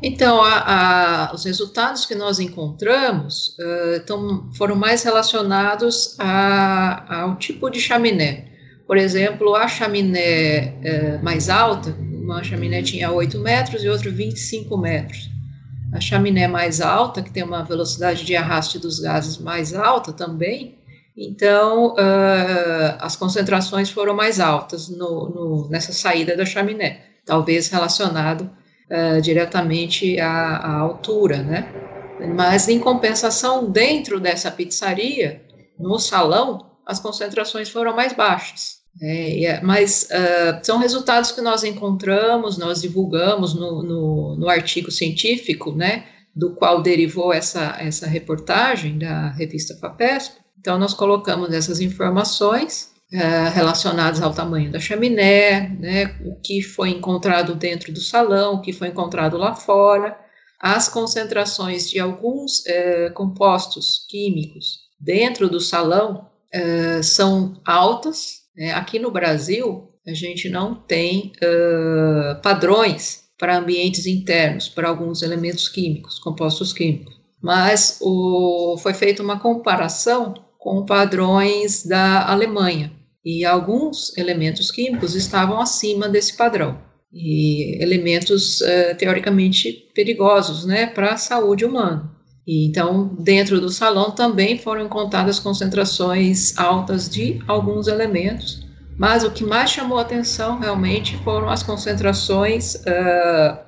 Então, 0.00 0.40
a, 0.40 1.30
a, 1.30 1.34
os 1.34 1.44
resultados 1.44 2.06
que 2.06 2.14
nós 2.14 2.38
encontramos 2.38 3.56
uh, 3.58 3.96
então, 3.96 4.48
foram 4.56 4.76
mais 4.76 5.02
relacionados 5.02 6.14
a, 6.16 7.22
ao 7.22 7.36
tipo 7.36 7.68
de 7.70 7.80
chaminé. 7.80 8.44
Por 8.86 8.96
exemplo, 8.96 9.56
a 9.56 9.66
chaminé 9.66 10.76
uh, 11.18 11.24
mais 11.24 11.48
alta, 11.48 11.90
uma 11.90 12.44
chaminé 12.44 12.82
tinha 12.82 13.10
8 13.10 13.36
metros 13.40 13.82
e 13.82 13.88
outra 13.88 14.12
25 14.12 14.78
metros 14.78 15.39
a 15.92 16.00
chaminé 16.00 16.46
mais 16.46 16.80
alta, 16.80 17.22
que 17.22 17.32
tem 17.32 17.42
uma 17.42 17.64
velocidade 17.64 18.24
de 18.24 18.36
arraste 18.36 18.78
dos 18.78 19.00
gases 19.00 19.38
mais 19.38 19.74
alta 19.74 20.12
também, 20.12 20.78
então 21.16 21.94
uh, 21.94 22.96
as 22.98 23.16
concentrações 23.16 23.90
foram 23.90 24.14
mais 24.14 24.40
altas 24.40 24.88
no, 24.88 25.28
no, 25.28 25.68
nessa 25.68 25.92
saída 25.92 26.36
da 26.36 26.46
chaminé, 26.46 27.02
talvez 27.26 27.68
relacionado 27.68 28.50
uh, 28.90 29.20
diretamente 29.20 30.18
à, 30.18 30.56
à, 30.56 30.78
altura, 30.78 31.42
né? 31.42 31.72
Mas 32.34 32.68
em 32.68 32.78
compensação, 32.78 33.70
dentro 33.70 34.20
dessa 34.20 34.50
pizzaria, 34.50 35.42
no 35.78 35.98
salão, 35.98 36.70
as 36.86 37.00
concentrações 37.00 37.70
foram 37.70 37.94
mais 37.94 38.12
baixas. 38.12 38.79
É, 39.00 39.44
é, 39.44 39.62
mas 39.62 40.08
uh, 40.10 40.64
são 40.64 40.78
resultados 40.78 41.30
que 41.30 41.40
nós 41.40 41.62
encontramos, 41.62 42.58
nós 42.58 42.82
divulgamos 42.82 43.54
no, 43.54 43.82
no, 43.82 44.36
no, 44.36 44.48
artigo 44.48 44.90
científico, 44.90 45.72
né, 45.72 46.06
do 46.34 46.54
qual 46.54 46.82
derivou 46.82 47.32
essa, 47.32 47.76
essa 47.78 48.06
reportagem 48.06 48.98
da 48.98 49.30
revista 49.30 49.76
FAPESP. 49.76 50.40
Então, 50.58 50.78
nós 50.78 50.92
colocamos 50.92 51.52
essas 51.52 51.80
informações 51.80 52.92
uh, 53.12 53.54
relacionadas 53.54 54.20
ao 54.20 54.34
tamanho 54.34 54.72
da 54.72 54.80
chaminé, 54.80 55.68
né, 55.68 56.16
o 56.24 56.40
que 56.40 56.60
foi 56.60 56.90
encontrado 56.90 57.54
dentro 57.54 57.92
do 57.92 58.00
salão, 58.00 58.54
o 58.54 58.60
que 58.60 58.72
foi 58.72 58.88
encontrado 58.88 59.36
lá 59.38 59.54
fora, 59.54 60.18
as 60.60 60.88
concentrações 60.88 61.88
de 61.88 61.98
alguns 61.98 62.58
uh, 62.66 63.14
compostos 63.14 64.04
químicos 64.08 64.80
dentro 65.00 65.48
do 65.48 65.60
salão 65.60 66.28
são 67.00 67.54
altas, 67.64 68.39
é, 68.56 68.72
aqui 68.72 68.98
no 68.98 69.10
Brasil, 69.10 69.90
a 70.06 70.14
gente 70.14 70.48
não 70.48 70.74
tem 70.74 71.32
uh, 71.42 72.40
padrões 72.42 73.24
para 73.38 73.56
ambientes 73.56 74.06
internos, 74.06 74.68
para 74.68 74.88
alguns 74.88 75.22
elementos 75.22 75.68
químicos, 75.68 76.18
compostos 76.18 76.72
químicos. 76.72 77.18
Mas 77.42 77.98
o, 78.02 78.76
foi 78.82 78.92
feita 78.92 79.22
uma 79.22 79.40
comparação 79.40 80.34
com 80.58 80.84
padrões 80.84 81.86
da 81.86 82.28
Alemanha, 82.28 82.92
e 83.24 83.44
alguns 83.44 84.16
elementos 84.16 84.70
químicos 84.70 85.14
estavam 85.14 85.58
acima 85.58 86.08
desse 86.08 86.36
padrão, 86.36 86.78
e 87.12 87.82
elementos 87.82 88.60
uh, 88.60 88.94
teoricamente 88.98 89.72
perigosos 89.94 90.66
né, 90.66 90.86
para 90.86 91.14
a 91.14 91.16
saúde 91.16 91.64
humana. 91.64 92.14
E, 92.46 92.66
então, 92.66 93.14
dentro 93.18 93.60
do 93.60 93.68
salão 93.68 94.10
também 94.10 94.58
foram 94.58 94.86
encontradas 94.86 95.38
concentrações 95.38 96.56
altas 96.58 97.08
de 97.08 97.40
alguns 97.46 97.86
elementos, 97.86 98.66
mas 98.98 99.24
o 99.24 99.30
que 99.30 99.44
mais 99.44 99.70
chamou 99.70 99.98
atenção 99.98 100.58
realmente 100.58 101.16
foram 101.18 101.48
as 101.48 101.62
concentrações 101.62 102.74
uh, 102.74 103.58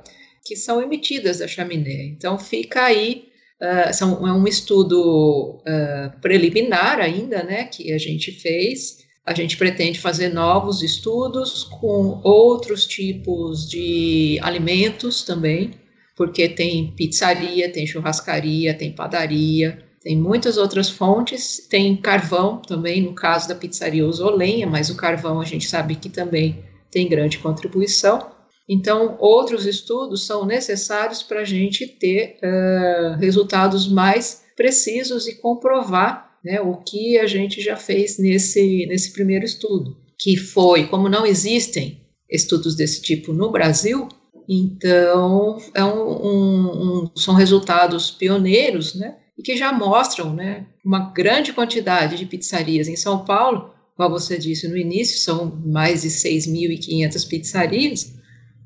que 0.44 0.56
são 0.56 0.82
emitidas 0.82 1.38
da 1.38 1.48
chaminé. 1.48 2.04
Então, 2.04 2.38
fica 2.38 2.82
aí, 2.84 3.28
uh, 3.60 3.94
são, 3.94 4.26
é 4.26 4.32
um 4.32 4.46
estudo 4.46 5.60
uh, 5.60 6.20
preliminar 6.20 6.98
ainda, 6.98 7.42
né, 7.42 7.64
que 7.64 7.92
a 7.92 7.98
gente 7.98 8.32
fez. 8.32 8.98
A 9.24 9.32
gente 9.32 9.56
pretende 9.56 10.00
fazer 10.00 10.28
novos 10.30 10.82
estudos 10.82 11.62
com 11.64 12.20
outros 12.24 12.86
tipos 12.86 13.68
de 13.68 14.38
alimentos 14.42 15.22
também, 15.22 15.70
porque 16.16 16.48
tem 16.48 16.92
pizzaria, 16.92 17.70
tem 17.70 17.86
churrascaria, 17.86 18.74
tem 18.74 18.92
padaria, 18.92 19.82
tem 20.02 20.16
muitas 20.16 20.56
outras 20.56 20.90
fontes, 20.90 21.66
tem 21.68 21.96
carvão 21.96 22.60
também, 22.60 23.00
no 23.00 23.14
caso 23.14 23.48
da 23.48 23.54
pizzaria 23.54 24.06
usou 24.06 24.34
lenha, 24.34 24.66
mas 24.66 24.90
o 24.90 24.96
carvão 24.96 25.40
a 25.40 25.44
gente 25.44 25.66
sabe 25.66 25.94
que 25.94 26.08
também 26.08 26.64
tem 26.90 27.08
grande 27.08 27.38
contribuição. 27.38 28.30
Então, 28.68 29.16
outros 29.20 29.66
estudos 29.66 30.26
são 30.26 30.44
necessários 30.44 31.22
para 31.22 31.40
a 31.40 31.44
gente 31.44 31.86
ter 31.86 32.38
uh, 32.42 33.18
resultados 33.18 33.88
mais 33.88 34.42
precisos 34.56 35.26
e 35.26 35.36
comprovar 35.36 36.30
né, 36.44 36.60
o 36.60 36.76
que 36.76 37.18
a 37.18 37.26
gente 37.26 37.60
já 37.60 37.76
fez 37.76 38.18
nesse, 38.18 38.86
nesse 38.86 39.12
primeiro 39.12 39.44
estudo, 39.44 39.96
que 40.18 40.36
foi, 40.36 40.86
como 40.86 41.08
não 41.08 41.24
existem 41.24 42.00
estudos 42.30 42.74
desse 42.74 43.02
tipo 43.02 43.32
no 43.32 43.50
Brasil, 43.50 44.08
então, 44.54 45.56
é 45.72 45.82
um, 45.82 46.10
um, 46.10 47.04
um, 47.04 47.10
são 47.16 47.34
resultados 47.34 48.10
pioneiros, 48.10 48.94
né? 48.94 49.16
E 49.38 49.42
que 49.42 49.56
já 49.56 49.72
mostram, 49.72 50.34
né? 50.34 50.66
Uma 50.84 51.10
grande 51.10 51.54
quantidade 51.54 52.16
de 52.16 52.26
pizzarias 52.26 52.86
em 52.86 52.96
São 52.96 53.24
Paulo, 53.24 53.70
como 53.96 54.10
você 54.10 54.36
disse 54.36 54.68
no 54.68 54.76
início, 54.76 55.18
são 55.18 55.58
mais 55.64 56.02
de 56.02 56.08
6.500 56.08 57.28
pizzarias. 57.28 58.14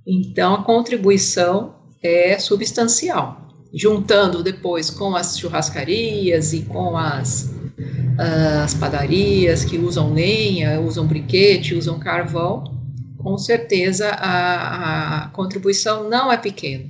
Então, 0.05 0.55
a 0.55 0.65
contribuição 0.65 1.77
é 2.03 2.37
substancial. 2.37 3.47
Juntando 3.73 4.43
depois 4.43 4.91
com 4.91 5.15
as 5.15 5.39
churrascarias 5.39 6.53
e 6.53 6.63
com 6.63 6.97
as, 6.97 7.55
as 8.65 8.75
padarias 8.75 9.65
que 9.65 9.79
usam 9.79 10.13
lenha, 10.13 10.81
usam 10.81 11.07
briquete, 11.07 11.75
usam 11.75 11.99
carvão, 12.01 12.76
com 13.27 13.37
certeza 13.37 14.11
a, 14.11 15.25
a 15.25 15.29
contribuição 15.31 16.09
não 16.09 16.31
é 16.31 16.39
pequena. 16.39 16.89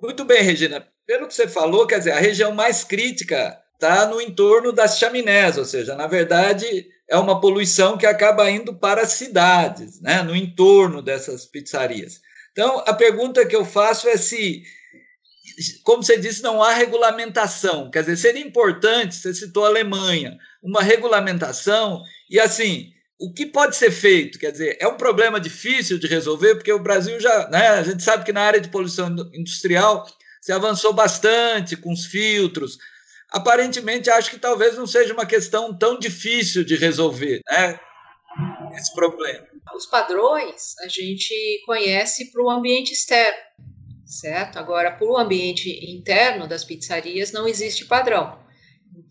Muito 0.00 0.24
bem, 0.24 0.40
Regina. 0.40 0.86
Pelo 1.04 1.26
que 1.26 1.34
você 1.34 1.48
falou, 1.48 1.88
quer 1.88 1.98
dizer, 1.98 2.12
a 2.12 2.20
região 2.20 2.52
mais 2.52 2.84
crítica 2.84 3.60
está 3.74 4.06
no 4.06 4.20
entorno 4.20 4.72
das 4.72 4.96
chaminés, 4.96 5.58
ou 5.58 5.64
seja, 5.64 5.96
na 5.96 6.06
verdade 6.06 6.86
é 7.08 7.16
uma 7.16 7.40
poluição 7.40 7.98
que 7.98 8.06
acaba 8.06 8.48
indo 8.48 8.74
para 8.74 9.02
as 9.02 9.14
cidades, 9.14 10.00
né, 10.00 10.22
no 10.22 10.36
entorno 10.36 11.02
dessas 11.02 11.44
pizzarias. 11.44 12.20
Então, 12.52 12.84
a 12.86 12.94
pergunta 12.94 13.44
que 13.44 13.56
eu 13.56 13.64
faço 13.64 14.08
é 14.08 14.16
se, 14.16 14.62
como 15.82 16.00
você 16.00 16.16
disse, 16.16 16.44
não 16.44 16.62
há 16.62 16.74
regulamentação. 16.74 17.90
Quer 17.90 18.02
dizer, 18.02 18.16
seria 18.16 18.46
importante, 18.46 19.16
você 19.16 19.34
citou 19.34 19.64
a 19.64 19.68
Alemanha, 19.68 20.38
uma 20.62 20.80
regulamentação 20.80 22.02
e, 22.30 22.38
assim, 22.38 22.92
o 23.18 23.32
que 23.32 23.46
pode 23.46 23.76
ser 23.76 23.90
feito? 23.90 24.38
Quer 24.38 24.52
dizer, 24.52 24.76
é 24.80 24.86
um 24.86 24.96
problema 24.96 25.40
difícil 25.40 25.98
de 25.98 26.06
resolver, 26.06 26.54
porque 26.56 26.72
o 26.72 26.82
Brasil 26.82 27.18
já, 27.18 27.48
né, 27.48 27.68
a 27.68 27.82
gente 27.82 28.02
sabe 28.02 28.24
que 28.24 28.32
na 28.32 28.42
área 28.42 28.60
de 28.60 28.68
poluição 28.68 29.08
industrial 29.32 30.06
se 30.40 30.52
avançou 30.52 30.92
bastante 30.92 31.76
com 31.76 31.92
os 31.92 32.04
filtros. 32.04 32.78
Aparentemente, 33.30 34.10
acho 34.10 34.30
que 34.30 34.38
talvez 34.38 34.76
não 34.76 34.86
seja 34.86 35.12
uma 35.12 35.26
questão 35.26 35.76
tão 35.76 35.98
difícil 35.98 36.62
de 36.62 36.76
resolver, 36.76 37.40
né, 37.50 37.80
esse 38.74 38.94
problema. 38.94 39.46
Os 39.74 39.86
padrões 39.86 40.74
a 40.80 40.88
gente 40.88 41.62
conhece 41.64 42.30
para 42.30 42.42
o 42.42 42.50
ambiente 42.50 42.92
externo, 42.92 43.38
certo? 44.04 44.58
Agora, 44.58 44.92
para 44.92 45.06
o 45.06 45.16
ambiente 45.16 45.70
interno 45.90 46.46
das 46.46 46.64
pizzarias 46.64 47.32
não 47.32 47.48
existe 47.48 47.86
padrão. 47.86 48.45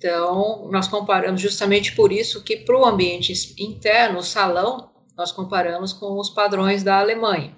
Então, 0.05 0.69
nós 0.71 0.88
comparamos 0.88 1.41
justamente 1.41 1.95
por 1.95 2.12
isso 2.12 2.43
que 2.43 2.57
para 2.57 2.77
o 2.79 2.85
ambiente 2.85 3.33
interno, 3.57 4.19
o 4.19 4.24
salão, 4.24 4.91
nós 5.17 5.31
comparamos 5.31 5.93
com 5.93 6.19
os 6.19 6.29
padrões 6.29 6.83
da 6.83 7.00
Alemanha. 7.00 7.55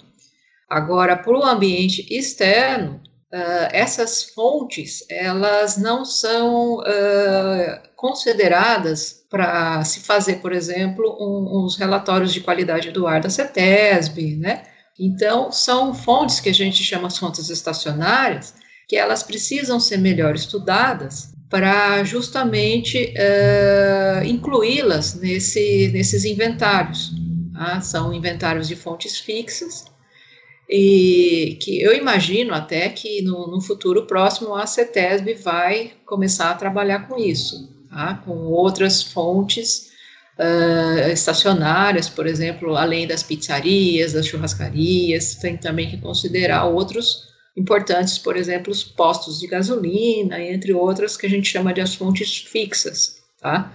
Agora, 0.69 1.17
para 1.17 1.37
o 1.37 1.43
ambiente 1.43 2.07
externo, 2.09 3.01
uh, 3.33 3.67
essas 3.73 4.23
fontes, 4.23 5.03
elas 5.09 5.75
não 5.75 6.05
são 6.05 6.77
uh, 6.77 6.85
consideradas 7.97 9.25
para 9.29 9.83
se 9.83 9.99
fazer, 9.99 10.35
por 10.35 10.53
exemplo, 10.53 11.17
um, 11.19 11.65
uns 11.65 11.75
relatórios 11.75 12.31
de 12.31 12.39
qualidade 12.39 12.91
do 12.91 13.07
ar 13.07 13.19
da 13.19 13.29
CETESB, 13.29 14.37
né? 14.37 14.63
Então, 14.97 15.51
são 15.51 15.93
fontes 15.93 16.39
que 16.39 16.47
a 16.47 16.53
gente 16.53 16.81
chama 16.81 17.09
de 17.09 17.19
fontes 17.19 17.49
estacionárias, 17.49 18.53
que 18.87 18.95
elas 18.95 19.21
precisam 19.21 19.81
ser 19.81 19.97
melhor 19.97 20.33
estudadas 20.33 21.35
para 21.49 22.03
justamente 22.03 23.13
uh, 23.13 24.25
incluí-las 24.25 25.15
nesse, 25.15 25.89
nesses 25.93 26.25
inventários. 26.25 27.11
Tá? 27.53 27.81
São 27.81 28.13
inventários 28.13 28.67
de 28.67 28.75
fontes 28.75 29.19
fixas, 29.19 29.85
e 30.69 31.57
que 31.61 31.81
eu 31.81 31.95
imagino 31.95 32.53
até 32.53 32.89
que 32.89 33.21
no, 33.21 33.47
no 33.47 33.61
futuro 33.61 34.05
próximo 34.05 34.53
a 34.53 34.67
CETESB 34.67 35.35
vai 35.35 35.93
começar 36.05 36.51
a 36.51 36.55
trabalhar 36.55 37.07
com 37.07 37.17
isso, 37.17 37.69
tá? 37.89 38.21
com 38.25 38.35
outras 38.47 39.01
fontes 39.01 39.91
uh, 40.37 41.09
estacionárias, 41.09 42.09
por 42.09 42.27
exemplo, 42.27 42.75
além 42.75 43.07
das 43.07 43.23
pizzarias, 43.23 44.11
das 44.11 44.27
churrascarias, 44.27 45.35
tem 45.35 45.55
também 45.55 45.89
que 45.89 45.97
considerar 45.97 46.65
outros 46.65 47.27
importantes, 47.57 48.19
por 48.19 48.37
exemplo, 48.37 48.71
os 48.71 48.83
postos 48.83 49.39
de 49.39 49.47
gasolina, 49.47 50.39
entre 50.39 50.71
outras 50.73 51.17
que 51.17 51.25
a 51.25 51.29
gente 51.29 51.49
chama 51.49 51.73
de 51.73 51.81
as 51.81 51.95
fontes 51.95 52.37
fixas, 52.37 53.23
tá? 53.41 53.73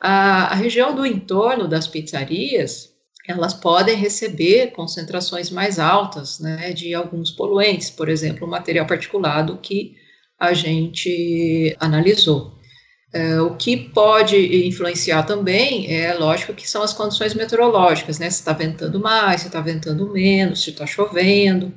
A, 0.00 0.52
a 0.52 0.54
região 0.54 0.94
do 0.94 1.04
entorno 1.04 1.66
das 1.66 1.88
pizzarias, 1.88 2.94
elas 3.26 3.52
podem 3.54 3.96
receber 3.96 4.70
concentrações 4.72 5.50
mais 5.50 5.78
altas, 5.78 6.38
né, 6.38 6.72
de 6.72 6.94
alguns 6.94 7.30
poluentes, 7.30 7.90
por 7.90 8.08
exemplo, 8.08 8.46
o 8.46 8.50
material 8.50 8.86
particulado 8.86 9.58
que 9.58 9.96
a 10.38 10.52
gente 10.52 11.74
analisou. 11.80 12.54
É, 13.12 13.40
o 13.40 13.56
que 13.56 13.76
pode 13.76 14.66
influenciar 14.66 15.22
também 15.22 15.92
é 15.92 16.12
lógico 16.14 16.52
que 16.52 16.68
são 16.68 16.82
as 16.82 16.92
condições 16.92 17.32
meteorológicas, 17.32 18.18
né? 18.18 18.28
Se 18.28 18.40
está 18.40 18.52
ventando 18.52 18.98
mais, 18.98 19.42
se 19.42 19.46
está 19.46 19.60
ventando 19.60 20.12
menos, 20.12 20.64
se 20.64 20.70
está 20.70 20.84
chovendo, 20.84 21.72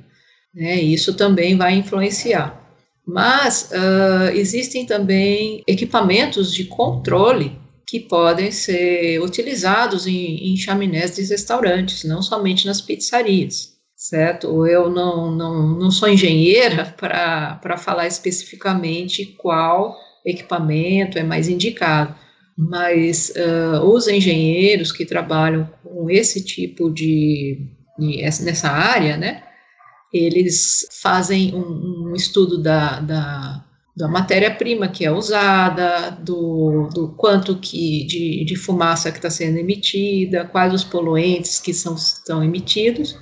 né? 0.53 0.75
Isso 0.75 1.15
também 1.15 1.55
vai 1.55 1.75
influenciar. 1.75 2.63
Mas 3.05 3.71
uh, 3.71 4.35
existem 4.35 4.85
também 4.85 5.63
equipamentos 5.65 6.51
de 6.51 6.65
controle 6.65 7.57
que 7.87 8.01
podem 8.01 8.51
ser 8.51 9.21
utilizados 9.21 10.05
em, 10.05 10.51
em 10.51 10.57
chaminés 10.57 11.15
de 11.15 11.23
restaurantes, 11.23 12.03
não 12.03 12.21
somente 12.21 12.65
nas 12.65 12.81
pizzarias, 12.81 13.77
certo? 13.95 14.67
Eu 14.67 14.89
não, 14.89 15.31
não, 15.33 15.79
não 15.79 15.89
sou 15.89 16.09
engenheira 16.09 16.93
para 16.99 17.77
falar 17.77 18.07
especificamente 18.07 19.25
qual 19.37 19.95
equipamento 20.25 21.17
é 21.17 21.23
mais 21.23 21.47
indicado, 21.47 22.13
mas 22.57 23.31
uh, 23.37 23.85
os 23.85 24.09
engenheiros 24.09 24.91
que 24.91 25.05
trabalham 25.05 25.69
com 25.81 26.09
esse 26.09 26.43
tipo 26.43 26.89
de, 26.89 27.69
de 27.97 28.21
nessa 28.43 28.67
área, 28.67 29.15
né, 29.15 29.43
eles 30.13 30.87
fazem 31.01 31.53
um, 31.53 32.09
um 32.09 32.15
estudo 32.15 32.61
da, 32.61 32.99
da, 32.99 33.65
da 33.95 34.07
matéria-prima 34.07 34.87
que 34.87 35.05
é 35.05 35.11
usada, 35.11 36.11
do, 36.11 36.89
do 36.93 37.09
quanto 37.15 37.57
que 37.57 38.05
de, 38.05 38.45
de 38.45 38.55
fumaça 38.55 39.11
que 39.11 39.17
está 39.17 39.29
sendo 39.29 39.57
emitida, 39.57 40.45
quais 40.45 40.73
os 40.73 40.83
poluentes 40.83 41.59
que 41.59 41.73
são, 41.73 41.95
estão 41.95 42.43
emitidos, 42.43 43.17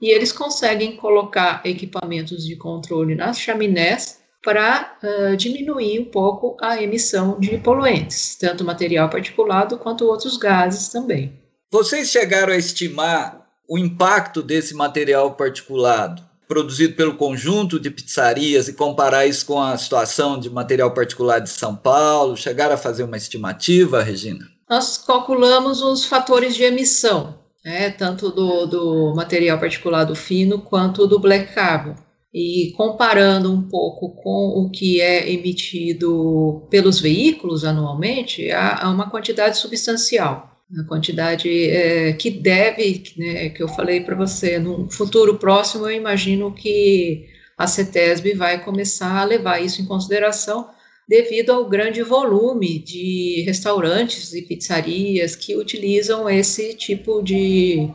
e 0.00 0.10
eles 0.10 0.32
conseguem 0.32 0.96
colocar 0.96 1.62
equipamentos 1.64 2.44
de 2.44 2.56
controle 2.56 3.14
nas 3.14 3.38
chaminés 3.38 4.20
para 4.42 4.96
uh, 5.02 5.36
diminuir 5.36 6.00
um 6.00 6.04
pouco 6.04 6.56
a 6.60 6.80
emissão 6.80 7.38
de 7.40 7.56
poluentes, 7.58 8.36
tanto 8.36 8.64
material 8.64 9.08
particulado 9.08 9.78
quanto 9.78 10.06
outros 10.06 10.36
gases 10.36 10.88
também. 10.88 11.40
Vocês 11.72 12.10
chegaram 12.10 12.52
a 12.52 12.56
estimar 12.56 13.46
o 13.68 13.76
impacto 13.78 14.42
desse 14.42 14.74
material 14.74 15.34
particulado 15.34 16.25
produzido 16.46 16.94
pelo 16.94 17.16
conjunto 17.16 17.78
de 17.78 17.90
pizzarias 17.90 18.68
e 18.68 18.72
comparar 18.72 19.26
isso 19.26 19.46
com 19.46 19.60
a 19.60 19.76
situação 19.76 20.38
de 20.38 20.48
material 20.48 20.92
particular 20.92 21.40
de 21.40 21.50
São 21.50 21.74
Paulo? 21.74 22.36
Chegaram 22.36 22.74
a 22.74 22.78
fazer 22.78 23.04
uma 23.04 23.16
estimativa, 23.16 24.02
Regina? 24.02 24.46
Nós 24.68 24.98
calculamos 24.98 25.82
os 25.82 26.04
fatores 26.04 26.56
de 26.56 26.64
emissão, 26.64 27.38
né, 27.64 27.90
tanto 27.90 28.30
do, 28.30 28.66
do 28.66 29.14
material 29.14 29.58
particulado 29.58 30.14
fino 30.14 30.60
quanto 30.60 31.06
do 31.06 31.18
black 31.18 31.54
carbon. 31.54 31.94
E 32.34 32.72
comparando 32.76 33.50
um 33.50 33.62
pouco 33.62 34.10
com 34.22 34.60
o 34.60 34.70
que 34.70 35.00
é 35.00 35.30
emitido 35.32 36.66
pelos 36.68 37.00
veículos 37.00 37.64
anualmente, 37.64 38.50
há 38.50 38.90
uma 38.90 39.08
quantidade 39.08 39.56
substancial 39.56 40.55
a 40.74 40.84
quantidade 40.84 41.48
é, 41.70 42.12
que 42.14 42.30
deve, 42.30 43.04
né, 43.16 43.50
que 43.50 43.62
eu 43.62 43.68
falei 43.68 44.00
para 44.00 44.16
você, 44.16 44.58
no 44.58 44.90
futuro 44.90 45.38
próximo 45.38 45.86
eu 45.86 45.96
imagino 45.96 46.52
que 46.52 47.26
a 47.56 47.66
CETESB 47.66 48.34
vai 48.34 48.62
começar 48.62 49.20
a 49.20 49.24
levar 49.24 49.62
isso 49.62 49.80
em 49.80 49.86
consideração 49.86 50.68
devido 51.08 51.50
ao 51.50 51.68
grande 51.68 52.02
volume 52.02 52.80
de 52.80 53.44
restaurantes 53.46 54.34
e 54.34 54.42
pizzarias 54.42 55.36
que 55.36 55.56
utilizam 55.56 56.28
esse 56.28 56.74
tipo 56.74 57.22
de, 57.22 57.88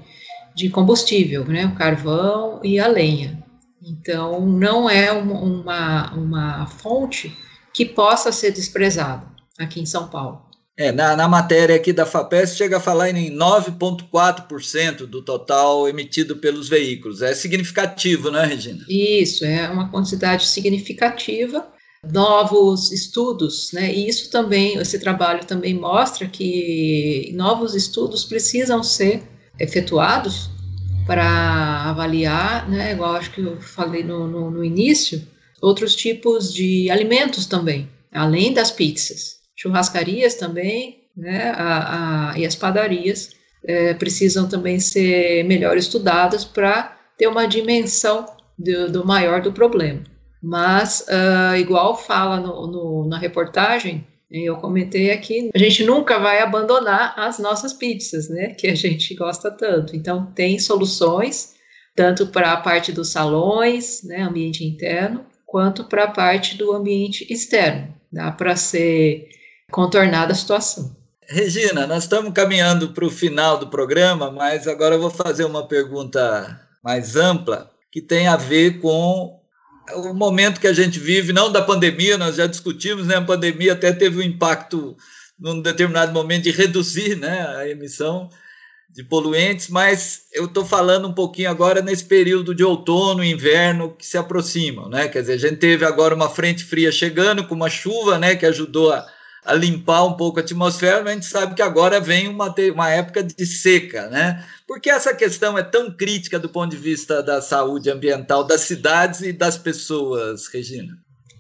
de 0.56 0.70
combustível, 0.70 1.44
né, 1.46 1.66
o 1.66 1.76
carvão 1.76 2.62
e 2.64 2.80
a 2.80 2.88
lenha. 2.88 3.44
Então, 3.84 4.46
não 4.46 4.90
é 4.90 5.12
uma, 5.12 5.40
uma, 5.42 6.14
uma 6.14 6.68
fonte 6.68 7.36
que 7.74 7.86
possa 7.86 8.32
ser 8.32 8.52
desprezada 8.52 9.26
aqui 9.60 9.82
em 9.82 9.86
São 9.86 10.08
Paulo. 10.08 10.51
É, 10.82 10.92
na, 10.92 11.16
na 11.16 11.28
matéria 11.28 11.76
aqui 11.76 11.94
da 11.94 12.08
FAPES 12.08 12.58
chega 12.58 12.78
a 12.78 12.80
falar 12.80 13.12
em 13.12 13.32
9,4% 13.38 15.06
do 15.06 15.22
total 15.22 15.88
emitido 15.88 16.38
pelos 16.38 16.68
veículos. 16.68 17.22
É 17.22 17.36
significativo, 17.36 18.32
né, 18.32 18.46
Regina? 18.46 18.84
Isso, 18.90 19.46
é 19.46 19.70
uma 19.70 19.92
quantidade 19.92 20.48
significativa. 20.48 21.68
Novos 22.12 22.92
estudos, 22.92 23.70
né? 23.74 23.94
E 23.94 24.10
isso 24.10 24.32
também, 24.32 24.76
esse 24.80 24.98
trabalho 24.98 25.46
também 25.46 25.76
mostra 25.76 26.28
que 26.28 27.32
novos 27.36 27.76
estudos 27.76 28.26
precisam 28.26 28.82
ser 28.82 29.22
efetuados 29.60 30.50
para 31.06 31.92
avaliar, 31.92 32.68
né? 32.68 32.94
Igual 32.94 33.18
acho 33.18 33.32
que 33.32 33.42
eu 33.42 33.62
falei 33.62 34.04
no, 34.04 34.28
no, 34.28 34.50
no 34.50 34.66
início, 34.66 35.22
outros 35.62 35.96
tipos 35.96 36.52
de 36.52 36.90
alimentos 36.90 37.46
também, 37.46 37.88
além 38.12 38.52
das 38.52 38.72
pizzas 38.72 39.41
churrascarias 39.56 40.36
também, 40.36 41.02
né, 41.16 41.54
a, 41.56 42.32
a, 42.32 42.40
e 42.40 42.46
as 42.46 42.56
padarias 42.56 43.32
é, 43.64 43.94
precisam 43.94 44.48
também 44.48 44.80
ser 44.80 45.44
melhor 45.44 45.78
estudadas 45.78 46.44
para 46.44 46.98
ter 47.18 47.28
uma 47.28 47.48
dimensão 47.48 48.26
do, 48.58 48.92
do, 48.92 49.06
maior 49.06 49.42
do 49.42 49.52
problema. 49.52 50.04
Mas, 50.42 51.06
uh, 51.08 51.56
igual 51.58 51.96
fala 51.96 52.40
no, 52.40 52.66
no, 52.66 53.08
na 53.08 53.20
reportagem, 53.20 54.08
eu 54.32 54.56
comentei 54.58 55.12
aqui, 55.12 55.52
a 55.54 55.58
gente 55.58 55.84
nunca 55.84 56.18
vai 56.18 56.42
abandonar 56.42 57.14
as 57.18 57.38
nossas 57.38 57.74
pizzas, 57.74 58.30
né, 58.30 58.56
que 58.56 58.68
a 58.68 58.76
gente 58.76 59.14
gosta 59.14 59.52
tanto. 59.52 59.96
Então, 59.96 60.32
tem 60.34 60.58
soluções, 60.58 61.54
tanto 61.96 62.28
para 62.28 62.54
a 62.54 62.58
parte 62.58 62.92
dos 62.92 63.10
salões, 63.10 64.02
né, 64.04 64.22
ambiente 64.22 64.64
interno, 64.64 65.26
quanto 65.46 65.84
para 65.84 66.06
a 66.06 66.12
parte 66.12 66.58
do 66.58 66.72
ambiente 66.72 67.32
externo. 67.32 67.94
Dá 68.12 68.32
para 68.32 68.56
ser 68.56 69.28
contornada 69.72 70.34
a 70.34 70.36
situação. 70.36 70.96
Regina, 71.28 71.88
nós 71.88 72.04
estamos 72.04 72.34
caminhando 72.34 72.90
para 72.90 73.06
o 73.06 73.10
final 73.10 73.58
do 73.58 73.68
programa, 73.68 74.30
mas 74.30 74.68
agora 74.68 74.96
eu 74.96 75.02
vou 75.02 75.10
fazer 75.10 75.46
uma 75.46 75.66
pergunta 75.66 76.60
mais 76.84 77.16
ampla 77.16 77.72
que 77.92 78.02
tem 78.02 78.28
a 78.28 78.36
ver 78.36 78.80
com 78.80 79.40
o 79.96 80.14
momento 80.14 80.60
que 80.60 80.68
a 80.68 80.74
gente 80.74 81.00
vive, 81.00 81.34
não 81.34 81.52
da 81.52 81.62
pandemia, 81.62 82.18
nós 82.18 82.36
já 82.36 82.48
discutimos, 82.48 83.08
né? 83.08 83.16
A 83.16 83.22
pandemia 83.22 83.74
até 83.74 83.92
teve 83.92 84.20
um 84.20 84.22
impacto 84.22 84.96
num 85.40 85.62
determinado 85.62 86.14
momento 86.14 86.44
de 86.44 86.52
reduzir 86.52 87.16
né, 87.16 87.48
a 87.58 87.68
emissão 87.68 88.30
de 88.94 89.04
poluentes, 89.04 89.70
mas 89.70 90.24
eu 90.34 90.46
estou 90.46 90.66
falando 90.66 91.08
um 91.08 91.14
pouquinho 91.14 91.50
agora 91.50 91.82
nesse 91.82 92.04
período 92.04 92.54
de 92.54 92.64
outono 92.64 93.24
e 93.24 93.32
inverno 93.32 93.96
que 93.98 94.06
se 94.06 94.18
aproximam, 94.18 94.90
né? 94.90 95.08
Quer 95.08 95.22
dizer, 95.22 95.34
a 95.34 95.38
gente 95.38 95.58
teve 95.58 95.86
agora 95.86 96.14
uma 96.14 96.30
frente 96.30 96.64
fria 96.64 96.92
chegando 96.92 97.48
com 97.48 97.56
uma 97.56 97.70
chuva, 97.70 98.20
né, 98.20 98.36
que 98.36 98.46
ajudou 98.46 98.92
a 98.92 99.08
a 99.44 99.54
limpar 99.54 100.06
um 100.06 100.14
pouco 100.14 100.40
a 100.40 100.44
atmosfera, 100.44 101.02
mas 101.02 101.12
a 101.12 101.14
gente 101.14 101.26
sabe 101.26 101.56
que 101.56 101.62
agora 101.62 102.00
vem 102.00 102.28
uma, 102.28 102.54
uma 102.74 102.90
época 102.90 103.24
de 103.24 103.46
seca, 103.46 104.08
né? 104.08 104.46
Por 104.68 104.80
que 104.80 104.90
essa 104.90 105.14
questão 105.14 105.58
é 105.58 105.64
tão 105.64 105.92
crítica 105.92 106.40
do 106.40 106.48
ponto 106.48 106.72
de 106.72 106.78
vista 106.78 107.24
da 107.24 107.42
saúde 107.42 107.90
ambiental 107.90 108.44
das 108.44 108.62
cidades 108.62 109.22
e 109.22 109.34
das 109.34 109.58
pessoas, 109.58 110.48
Regina? 110.48 110.94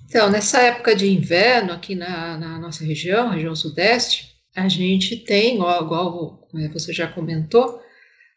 Então, 0.09 0.29
nessa 0.29 0.59
época 0.59 0.95
de 0.95 1.09
inverno, 1.09 1.71
aqui 1.71 1.95
na, 1.95 2.37
na 2.37 2.59
nossa 2.59 2.83
região, 2.83 3.29
região 3.29 3.55
sudeste, 3.55 4.31
a 4.55 4.67
gente 4.67 5.15
tem, 5.15 5.55
igual, 5.55 5.85
igual 5.85 6.49
você 6.73 6.91
já 6.91 7.07
comentou, 7.07 7.81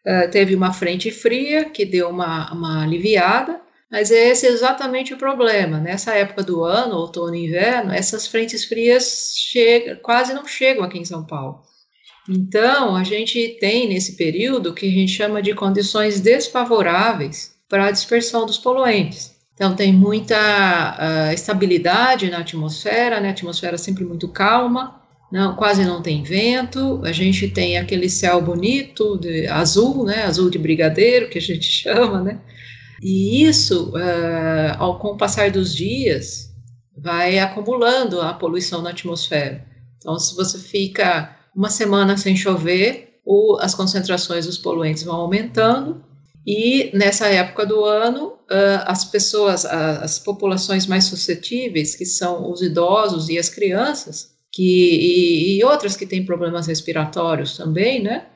uh, 0.06 0.30
teve 0.30 0.54
uma 0.54 0.72
frente 0.72 1.10
fria 1.10 1.68
que 1.68 1.84
deu 1.84 2.10
uma, 2.10 2.52
uma 2.52 2.84
aliviada, 2.84 3.60
mas 3.90 4.10
esse 4.10 4.46
é 4.46 4.50
exatamente 4.50 5.14
o 5.14 5.18
problema. 5.18 5.78
Nessa 5.78 6.14
época 6.14 6.42
do 6.42 6.64
ano, 6.64 6.96
outono 6.96 7.34
e 7.34 7.46
inverno, 7.46 7.92
essas 7.92 8.26
frentes 8.26 8.64
frias 8.64 9.34
chega, 9.36 9.96
quase 9.96 10.34
não 10.34 10.46
chegam 10.46 10.84
aqui 10.84 10.98
em 10.98 11.04
São 11.04 11.24
Paulo. 11.24 11.62
Então, 12.28 12.96
a 12.96 13.04
gente 13.04 13.56
tem 13.60 13.86
nesse 13.86 14.16
período 14.16 14.70
o 14.70 14.74
que 14.74 14.86
a 14.86 14.90
gente 14.90 15.12
chama 15.12 15.42
de 15.42 15.54
condições 15.54 16.20
desfavoráveis 16.20 17.54
para 17.68 17.86
a 17.86 17.90
dispersão 17.90 18.46
dos 18.46 18.58
poluentes. 18.58 19.34
Então, 19.54 19.76
tem 19.76 19.92
muita 19.92 20.36
uh, 20.36 21.32
estabilidade 21.32 22.30
na 22.30 22.38
atmosfera, 22.38 23.20
né? 23.20 23.28
a 23.28 23.30
atmosfera 23.32 23.78
sempre 23.78 24.04
muito 24.04 24.26
calma, 24.28 25.00
não, 25.30 25.54
quase 25.54 25.84
não 25.84 26.02
tem 26.02 26.22
vento, 26.22 27.00
a 27.04 27.12
gente 27.12 27.48
tem 27.48 27.76
aquele 27.76 28.08
céu 28.08 28.40
bonito, 28.40 29.18
de, 29.18 29.46
azul, 29.46 30.04
né? 30.04 30.24
azul 30.24 30.48
de 30.48 30.58
brigadeiro, 30.58 31.28
que 31.28 31.38
a 31.38 31.42
gente 31.42 31.66
chama, 31.70 32.22
né? 32.22 32.40
E 33.04 33.44
isso, 33.44 33.90
uh, 33.90 34.78
ao, 34.78 34.98
com 34.98 35.08
o 35.08 35.16
passar 35.18 35.50
dos 35.50 35.74
dias, 35.74 36.50
vai 36.96 37.38
acumulando 37.38 38.18
a 38.22 38.32
poluição 38.32 38.80
na 38.80 38.90
atmosfera. 38.90 39.62
Então, 39.98 40.18
se 40.18 40.34
você 40.34 40.58
fica 40.58 41.36
uma 41.54 41.68
semana 41.68 42.16
sem 42.16 42.34
chover, 42.34 43.20
ou 43.22 43.60
as 43.60 43.74
concentrações 43.74 44.46
dos 44.46 44.56
poluentes 44.56 45.02
vão 45.02 45.16
aumentando, 45.16 46.02
e 46.46 46.90
nessa 46.94 47.26
época 47.26 47.66
do 47.66 47.84
ano, 47.84 48.28
uh, 48.28 48.84
as 48.86 49.04
pessoas, 49.04 49.66
as 49.66 50.18
populações 50.18 50.86
mais 50.86 51.04
suscetíveis, 51.04 51.94
que 51.94 52.06
são 52.06 52.50
os 52.50 52.62
idosos 52.62 53.28
e 53.28 53.38
as 53.38 53.50
crianças, 53.50 54.30
que, 54.50 54.62
e, 54.62 55.58
e 55.58 55.64
outras 55.64 55.94
que 55.94 56.06
têm 56.06 56.24
problemas 56.24 56.66
respiratórios 56.66 57.54
também, 57.54 58.02
né? 58.02 58.28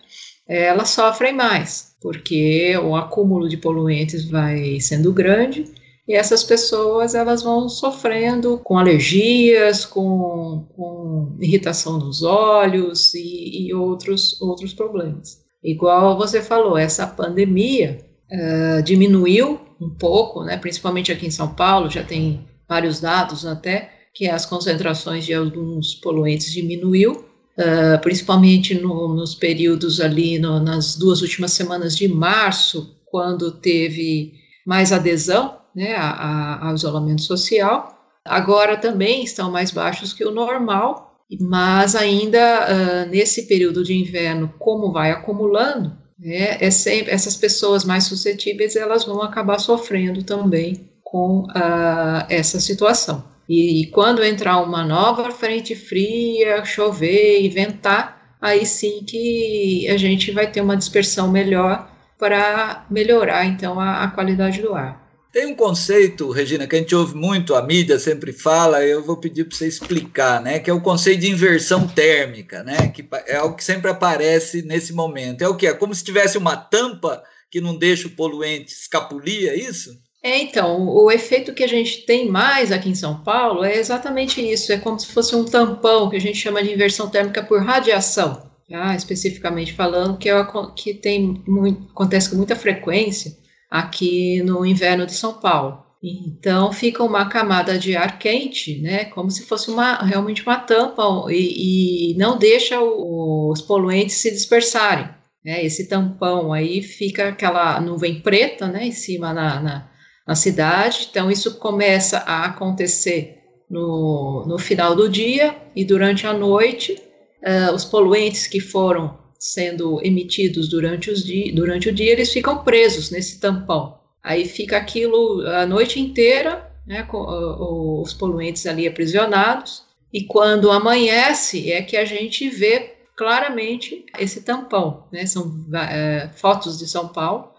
Elas 0.48 0.90
sofrem 0.90 1.34
mais, 1.34 1.94
porque 2.00 2.76
o 2.78 2.96
acúmulo 2.96 3.48
de 3.48 3.56
poluentes 3.58 4.24
vai 4.24 4.80
sendo 4.80 5.12
grande 5.12 5.64
e 6.08 6.14
essas 6.14 6.42
pessoas 6.42 7.14
elas 7.14 7.42
vão 7.42 7.68
sofrendo 7.68 8.58
com 8.64 8.78
alergias, 8.78 9.84
com, 9.84 10.66
com 10.74 11.36
irritação 11.38 11.98
nos 11.98 12.22
olhos 12.22 13.12
e, 13.12 13.66
e, 13.66 13.74
outros, 13.74 14.40
outros 14.40 14.72
problemas. 14.72 15.42
Igual 15.62 16.16
você 16.16 16.40
falou, 16.40 16.78
essa 16.78 17.06
pandemia 17.06 17.98
uh, 18.32 18.82
diminuiu 18.82 19.60
um 19.78 19.90
pouco, 19.90 20.42
né, 20.44 20.56
principalmente 20.56 21.12
aqui 21.12 21.26
em 21.26 21.30
São 21.30 21.54
Paulo, 21.54 21.90
já 21.90 22.02
tem 22.02 22.48
vários 22.66 23.00
dados 23.00 23.44
até, 23.44 23.90
que 24.14 24.26
as 24.26 24.46
concentrações 24.46 25.26
de 25.26 25.34
alguns 25.34 25.94
poluentes 25.94 26.50
diminuiu, 26.52 27.27
uh, 27.58 28.00
principalmente 28.00 28.74
no, 28.74 29.14
nos 29.14 29.34
períodos 29.34 30.00
ali, 30.00 30.38
no, 30.38 30.60
nas 30.60 30.96
duas 30.96 31.20
últimas 31.20 31.52
semanas 31.52 31.96
de 31.96 32.08
março, 32.08 32.96
quando 33.06 33.50
teve 33.50 34.32
mais 34.66 34.92
adesão 34.92 35.58
né, 35.74 35.94
a, 35.94 36.10
a, 36.10 36.68
ao 36.68 36.74
isolamento 36.74 37.22
social. 37.22 37.96
Agora 38.24 38.76
também 38.76 39.24
estão 39.24 39.50
mais 39.50 39.70
baixos 39.70 40.12
que 40.12 40.24
o 40.24 40.30
normal, 40.30 41.16
mas 41.40 41.94
ainda 41.94 42.38
uh, 42.38 43.10
nesse 43.10 43.46
período 43.46 43.82
de 43.82 43.94
inverno, 43.94 44.52
como 44.58 44.92
vai 44.92 45.10
acumulando, 45.10 45.96
né, 46.18 46.58
é 46.60 46.70
sempre, 46.70 47.12
essas 47.12 47.36
pessoas 47.36 47.84
mais 47.84 48.04
suscetíveis 48.04 48.76
elas 48.76 49.04
vão 49.04 49.22
acabar 49.22 49.58
sofrendo 49.58 50.22
também 50.22 50.90
com 51.02 51.44
uh, 51.44 52.26
essa 52.28 52.60
situação. 52.60 53.24
E, 53.48 53.82
e, 53.82 53.86
quando 53.86 54.22
entrar 54.22 54.60
uma 54.60 54.84
nova 54.84 55.30
frente 55.30 55.74
fria, 55.74 56.64
chover 56.64 57.40
e 57.40 57.48
ventar, 57.48 58.36
aí 58.40 58.66
sim 58.66 59.02
que 59.04 59.88
a 59.88 59.96
gente 59.96 60.30
vai 60.30 60.50
ter 60.50 60.60
uma 60.60 60.76
dispersão 60.76 61.30
melhor 61.30 61.90
para 62.18 62.84
melhorar 62.90 63.46
então 63.46 63.80
a, 63.80 64.04
a 64.04 64.10
qualidade 64.10 64.60
do 64.60 64.74
ar. 64.74 65.08
Tem 65.30 65.46
um 65.46 65.54
conceito, 65.54 66.30
Regina, 66.30 66.66
que 66.66 66.74
a 66.74 66.78
gente 66.78 66.94
ouve 66.94 67.14
muito, 67.14 67.54
a 67.54 67.62
mídia 67.62 67.98
sempre 67.98 68.32
fala, 68.32 68.84
eu 68.84 69.04
vou 69.04 69.16
pedir 69.18 69.44
para 69.44 69.56
você 69.56 69.68
explicar, 69.68 70.40
né? 70.40 70.58
Que 70.58 70.70
é 70.70 70.72
o 70.72 70.80
conceito 70.80 71.20
de 71.20 71.30
inversão 71.30 71.86
térmica, 71.86 72.64
né? 72.64 72.88
Que 72.88 73.06
é 73.26 73.40
o 73.42 73.54
que 73.54 73.62
sempre 73.62 73.90
aparece 73.90 74.62
nesse 74.62 74.92
momento. 74.92 75.42
É 75.42 75.48
o 75.48 75.54
que? 75.54 75.66
É 75.66 75.74
como 75.74 75.94
se 75.94 76.02
tivesse 76.02 76.38
uma 76.38 76.56
tampa 76.56 77.22
que 77.50 77.60
não 77.60 77.76
deixa 77.76 78.08
o 78.08 78.12
poluente 78.16 78.72
escapulir, 78.72 79.48
é 79.48 79.54
isso? 79.54 79.90
É, 80.22 80.38
então, 80.38 80.88
o 80.88 81.10
efeito 81.10 81.54
que 81.54 81.62
a 81.62 81.68
gente 81.68 82.04
tem 82.04 82.28
mais 82.28 82.72
aqui 82.72 82.88
em 82.88 82.94
São 82.94 83.22
Paulo 83.22 83.62
é 83.62 83.76
exatamente 83.76 84.40
isso, 84.40 84.72
é 84.72 84.78
como 84.78 84.98
se 84.98 85.06
fosse 85.06 85.34
um 85.36 85.44
tampão 85.44 86.10
que 86.10 86.16
a 86.16 86.20
gente 86.20 86.38
chama 86.38 86.62
de 86.62 86.72
inversão 86.72 87.08
térmica 87.08 87.42
por 87.42 87.62
radiação, 87.62 88.50
tá? 88.68 88.96
especificamente 88.96 89.72
falando, 89.72 90.18
que, 90.18 90.28
é, 90.28 90.46
que 90.74 90.94
tem 90.94 91.42
muito, 91.46 91.88
acontece 91.90 92.30
com 92.30 92.36
muita 92.36 92.56
frequência 92.56 93.36
aqui 93.70 94.42
no 94.42 94.66
inverno 94.66 95.06
de 95.06 95.12
São 95.12 95.34
Paulo. 95.34 95.86
Então 96.02 96.72
fica 96.72 97.02
uma 97.02 97.28
camada 97.28 97.76
de 97.76 97.96
ar 97.96 98.18
quente, 98.18 98.80
né, 98.80 99.04
como 99.06 99.30
se 99.30 99.44
fosse 99.46 99.68
uma 99.68 99.96
realmente 99.96 100.42
uma 100.42 100.56
tampa 100.56 101.02
e, 101.28 102.12
e 102.12 102.16
não 102.16 102.38
deixa 102.38 102.80
o, 102.80 103.50
os 103.50 103.60
poluentes 103.60 104.16
se 104.16 104.30
dispersarem. 104.30 105.08
Né, 105.44 105.64
esse 105.64 105.88
tampão 105.88 106.52
aí 106.52 106.82
fica 106.82 107.28
aquela 107.28 107.80
nuvem 107.80 108.20
preta, 108.20 108.68
né, 108.68 108.86
em 108.86 108.92
cima 108.92 109.32
na, 109.32 109.60
na, 109.60 109.90
na 110.28 110.34
cidade. 110.34 111.08
Então 111.10 111.30
isso 111.30 111.54
começa 111.54 112.18
a 112.18 112.44
acontecer 112.44 113.38
no, 113.68 114.44
no 114.46 114.58
final 114.58 114.94
do 114.94 115.08
dia 115.08 115.56
e 115.74 115.86
durante 115.86 116.26
a 116.26 116.34
noite 116.34 117.02
uh, 117.42 117.74
os 117.74 117.86
poluentes 117.86 118.46
que 118.46 118.60
foram 118.60 119.16
sendo 119.38 120.04
emitidos 120.04 120.68
durante, 120.68 121.10
os 121.10 121.24
di 121.24 121.50
durante 121.52 121.88
o 121.88 121.92
dia, 121.92 122.12
eles 122.12 122.30
ficam 122.30 122.62
presos 122.62 123.10
nesse 123.10 123.40
tampão. 123.40 123.98
Aí 124.22 124.44
fica 124.44 124.76
aquilo 124.76 125.46
a 125.46 125.64
noite 125.64 125.98
inteira, 125.98 126.70
né, 126.86 127.04
com 127.04 127.18
uh, 127.18 128.02
os 128.02 128.12
poluentes 128.12 128.66
ali 128.66 128.86
aprisionados, 128.86 129.84
e 130.12 130.24
quando 130.24 130.70
amanhece 130.70 131.72
é 131.72 131.80
que 131.82 131.96
a 131.96 132.04
gente 132.04 132.50
vê 132.50 132.96
claramente 133.16 134.04
esse 134.18 134.42
tampão. 134.42 135.04
Né, 135.12 135.24
são 135.24 135.46
uh, 135.46 136.28
fotos 136.34 136.78
de 136.78 136.86
São 136.86 137.08
Paulo, 137.08 137.52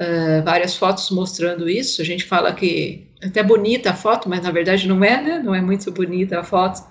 uh, 0.00 0.44
várias 0.44 0.76
fotos 0.76 1.10
mostrando 1.10 1.68
isso. 1.68 2.00
A 2.00 2.04
gente 2.04 2.24
fala 2.24 2.52
que 2.52 3.08
é 3.22 3.26
até 3.26 3.42
bonita 3.42 3.90
a 3.90 3.94
foto, 3.94 4.28
mas 4.28 4.42
na 4.42 4.50
verdade 4.50 4.86
não 4.88 5.02
é, 5.02 5.20
né? 5.22 5.42
Não 5.42 5.54
é 5.54 5.60
muito 5.60 5.90
bonita 5.90 6.40
a 6.40 6.44
foto. 6.44 6.82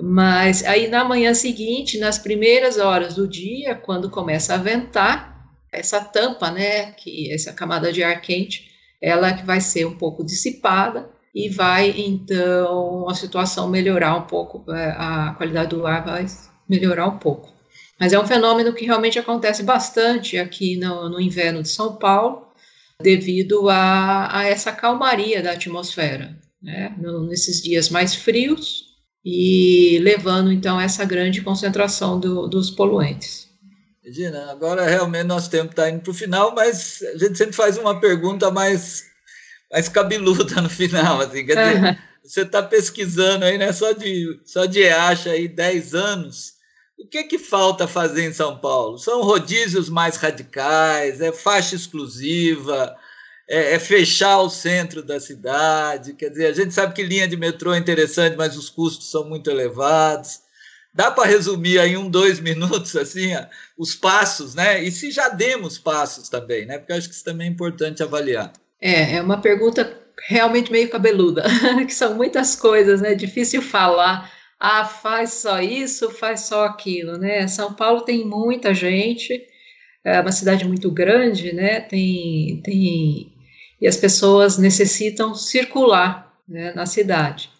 Mas 0.00 0.64
aí 0.64 0.88
na 0.88 1.04
manhã 1.04 1.32
seguinte, 1.34 1.98
nas 1.98 2.18
primeiras 2.18 2.78
horas 2.78 3.14
do 3.14 3.28
dia, 3.28 3.74
quando 3.74 4.10
começa 4.10 4.54
a 4.54 4.58
ventar, 4.58 5.34
essa 5.72 6.00
tampa, 6.00 6.50
né, 6.50 6.92
que 6.92 7.32
essa 7.32 7.52
camada 7.52 7.92
de 7.92 8.02
ar 8.02 8.20
quente, 8.20 8.70
ela 9.02 9.32
que 9.32 9.44
vai 9.44 9.60
ser 9.60 9.84
um 9.84 9.96
pouco 9.96 10.24
dissipada 10.24 11.10
e 11.34 11.48
vai 11.48 11.90
então 11.96 13.08
a 13.08 13.14
situação 13.14 13.68
melhorar 13.68 14.16
um 14.16 14.22
pouco, 14.22 14.70
é, 14.72 14.90
a 14.96 15.34
qualidade 15.36 15.70
do 15.70 15.86
ar 15.86 16.04
vai 16.04 16.26
melhorar 16.68 17.08
um 17.08 17.18
pouco. 17.18 17.53
Mas 17.98 18.12
é 18.12 18.18
um 18.18 18.26
fenômeno 18.26 18.72
que 18.72 18.84
realmente 18.84 19.18
acontece 19.18 19.62
bastante 19.62 20.36
aqui 20.36 20.76
no, 20.76 21.08
no 21.08 21.20
inverno 21.20 21.62
de 21.62 21.68
São 21.68 21.96
Paulo, 21.96 22.48
devido 23.00 23.68
a, 23.68 24.38
a 24.38 24.44
essa 24.44 24.72
calmaria 24.72 25.42
da 25.42 25.52
atmosfera. 25.52 26.36
Né? 26.62 26.94
Nesses 27.28 27.62
dias 27.62 27.88
mais 27.90 28.14
frios, 28.14 28.94
e 29.24 29.98
levando 30.02 30.52
então 30.52 30.78
essa 30.78 31.04
grande 31.04 31.40
concentração 31.40 32.20
do, 32.20 32.46
dos 32.46 32.70
poluentes. 32.70 33.48
Regina, 34.02 34.50
agora 34.50 34.84
realmente 34.84 35.24
nosso 35.24 35.48
tempo 35.48 35.70
está 35.70 35.88
indo 35.88 36.02
para 36.02 36.10
o 36.10 36.14
final, 36.14 36.54
mas 36.54 37.00
a 37.14 37.16
gente 37.16 37.38
sempre 37.38 37.54
faz 37.54 37.78
uma 37.78 37.98
pergunta 37.98 38.50
mais, 38.50 39.04
mais 39.72 39.88
cabeluda 39.88 40.60
no 40.60 40.68
final, 40.68 41.22
assim, 41.22 41.46
quer 41.46 41.72
dizer, 41.74 41.98
você 42.22 42.42
está 42.42 42.62
pesquisando 42.62 43.46
aí, 43.46 43.56
né, 43.56 43.72
só 43.72 43.92
de, 43.92 44.40
só 44.44 44.66
de 44.66 44.86
acha 44.86 45.30
aí 45.30 45.48
10 45.48 45.94
anos, 45.94 46.53
o 47.04 47.06
que 47.06 47.24
que 47.24 47.38
falta 47.38 47.86
fazer 47.86 48.24
em 48.24 48.32
São 48.32 48.56
Paulo? 48.56 48.98
São 48.98 49.22
rodízios 49.22 49.90
mais 49.90 50.16
radicais, 50.16 51.20
é 51.20 51.30
faixa 51.30 51.76
exclusiva, 51.76 52.96
é, 53.46 53.74
é, 53.74 53.78
fechar 53.78 54.38
o 54.38 54.48
centro 54.48 55.02
da 55.02 55.20
cidade. 55.20 56.14
Quer 56.14 56.30
dizer, 56.30 56.46
a 56.46 56.52
gente 56.52 56.72
sabe 56.72 56.94
que 56.94 57.02
linha 57.02 57.28
de 57.28 57.36
metrô 57.36 57.74
é 57.74 57.78
interessante, 57.78 58.36
mas 58.36 58.56
os 58.56 58.70
custos 58.70 59.10
são 59.10 59.28
muito 59.28 59.50
elevados. 59.50 60.40
Dá 60.94 61.10
para 61.10 61.28
resumir 61.28 61.78
aí 61.78 61.94
um, 61.94 62.08
dois 62.08 62.40
minutos, 62.40 62.96
assim, 62.96 63.32
os 63.76 63.94
passos, 63.94 64.54
né? 64.54 64.82
E 64.82 64.90
se 64.90 65.10
já 65.10 65.28
demos 65.28 65.76
passos 65.76 66.30
também, 66.30 66.64
né? 66.64 66.78
Porque 66.78 66.92
eu 66.92 66.96
acho 66.96 67.08
que 67.08 67.14
isso 67.14 67.24
também 67.24 67.48
é 67.48 67.50
importante 67.50 68.02
avaliar. 68.02 68.50
É, 68.80 69.16
é 69.16 69.22
uma 69.22 69.42
pergunta 69.42 70.00
realmente 70.26 70.72
meio 70.72 70.88
cabeluda, 70.88 71.44
que 71.86 71.92
são 71.92 72.14
muitas 72.14 72.56
coisas, 72.56 73.02
né? 73.02 73.14
Difícil 73.14 73.60
falar. 73.60 74.32
Ah, 74.66 74.86
faz 74.86 75.34
só 75.34 75.60
isso, 75.60 76.10
faz 76.10 76.40
só 76.46 76.64
aquilo, 76.64 77.18
né? 77.18 77.46
São 77.46 77.74
Paulo 77.74 78.00
tem 78.00 78.24
muita 78.24 78.72
gente, 78.72 79.46
é 80.02 80.18
uma 80.18 80.32
cidade 80.32 80.66
muito 80.66 80.90
grande, 80.90 81.52
né? 81.52 81.80
Tem, 81.80 82.62
tem 82.64 83.30
e 83.78 83.86
as 83.86 83.98
pessoas 83.98 84.56
necessitam 84.56 85.34
circular 85.34 86.32
né, 86.48 86.72
na 86.72 86.86
cidade. 86.86 87.50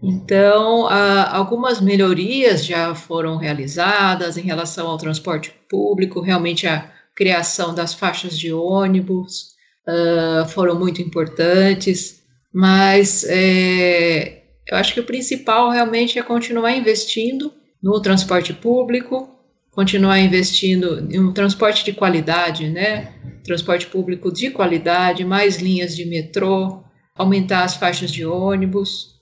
Então, 0.00 0.86
algumas 1.32 1.80
melhorias 1.80 2.64
já 2.64 2.94
foram 2.94 3.38
realizadas 3.38 4.36
em 4.36 4.42
relação 4.42 4.86
ao 4.86 4.96
transporte 4.96 5.52
público, 5.68 6.20
realmente 6.20 6.68
a 6.68 6.88
criação 7.16 7.74
das 7.74 7.92
faixas 7.92 8.38
de 8.38 8.52
ônibus 8.52 9.56
uh, 9.88 10.46
foram 10.48 10.78
muito 10.78 11.02
importantes, 11.02 12.22
mas 12.52 13.24
é, 13.28 14.41
eu 14.66 14.76
acho 14.76 14.94
que 14.94 15.00
o 15.00 15.04
principal 15.04 15.70
realmente 15.70 16.18
é 16.18 16.22
continuar 16.22 16.72
investindo 16.72 17.52
no 17.82 18.00
transporte 18.00 18.52
público, 18.52 19.28
continuar 19.70 20.18
investindo 20.20 21.08
em 21.10 21.18
um 21.18 21.32
transporte 21.32 21.84
de 21.84 21.92
qualidade, 21.92 22.68
né? 22.68 23.14
Transporte 23.42 23.86
público 23.86 24.32
de 24.32 24.50
qualidade, 24.50 25.24
mais 25.24 25.56
linhas 25.56 25.96
de 25.96 26.04
metrô, 26.04 26.84
aumentar 27.14 27.64
as 27.64 27.76
faixas 27.76 28.10
de 28.10 28.24
ônibus, 28.24 29.12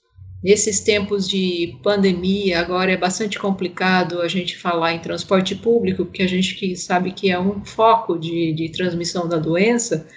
Nesses 0.43 0.81
tempos 0.81 1.29
de 1.29 1.79
pandemia, 1.83 2.61
agora 2.61 2.91
é 2.91 2.97
bastante 2.97 3.39
complicado 3.39 4.23
a 4.23 4.29
gente 4.29 4.57
falar 4.57 4.95
em 4.95 4.99
transporte 4.99 5.55
público, 5.55 6.07
porque 6.07 6.23
a 6.23 6.27
gente 6.27 6.75
sabe 6.77 7.13
que 7.13 7.31
é 7.31 7.39
um 7.39 7.63
foco 7.63 8.19
de, 8.19 8.55
de 8.55 8.71
transmissão 8.71 9.29
da 9.29 9.37
doença, 9.37 10.09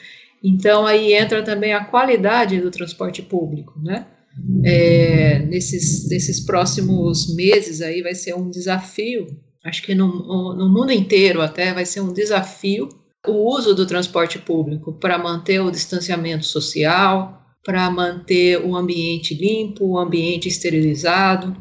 então 0.41 0.85
aí 0.85 1.13
entra 1.13 1.43
também 1.43 1.73
a 1.73 1.83
qualidade 1.83 2.61
do 2.61 2.71
transporte 2.71 3.21
público, 3.21 3.77
né? 3.83 4.07
É, 4.63 5.39
nesses, 5.39 6.09
nesses 6.09 6.39
próximos 6.39 7.33
meses 7.35 7.81
aí 7.81 8.01
vai 8.01 8.15
ser 8.15 8.33
um 8.35 8.49
desafio, 8.49 9.27
acho 9.63 9.83
que 9.83 9.93
no, 9.93 10.55
no 10.55 10.69
mundo 10.69 10.91
inteiro 10.91 11.41
até 11.41 11.73
vai 11.73 11.85
ser 11.85 12.01
um 12.01 12.11
desafio 12.11 12.89
o 13.27 13.55
uso 13.55 13.73
do 13.73 13.85
transporte 13.85 14.37
público 14.37 14.91
para 14.93 15.17
manter 15.17 15.59
o 15.59 15.71
distanciamento 15.71 16.45
social, 16.45 17.41
para 17.63 17.89
manter 17.89 18.59
o 18.65 18.75
ambiente 18.75 19.33
limpo, 19.33 19.85
o 19.85 19.97
ambiente 19.97 20.49
esterilizado. 20.49 21.55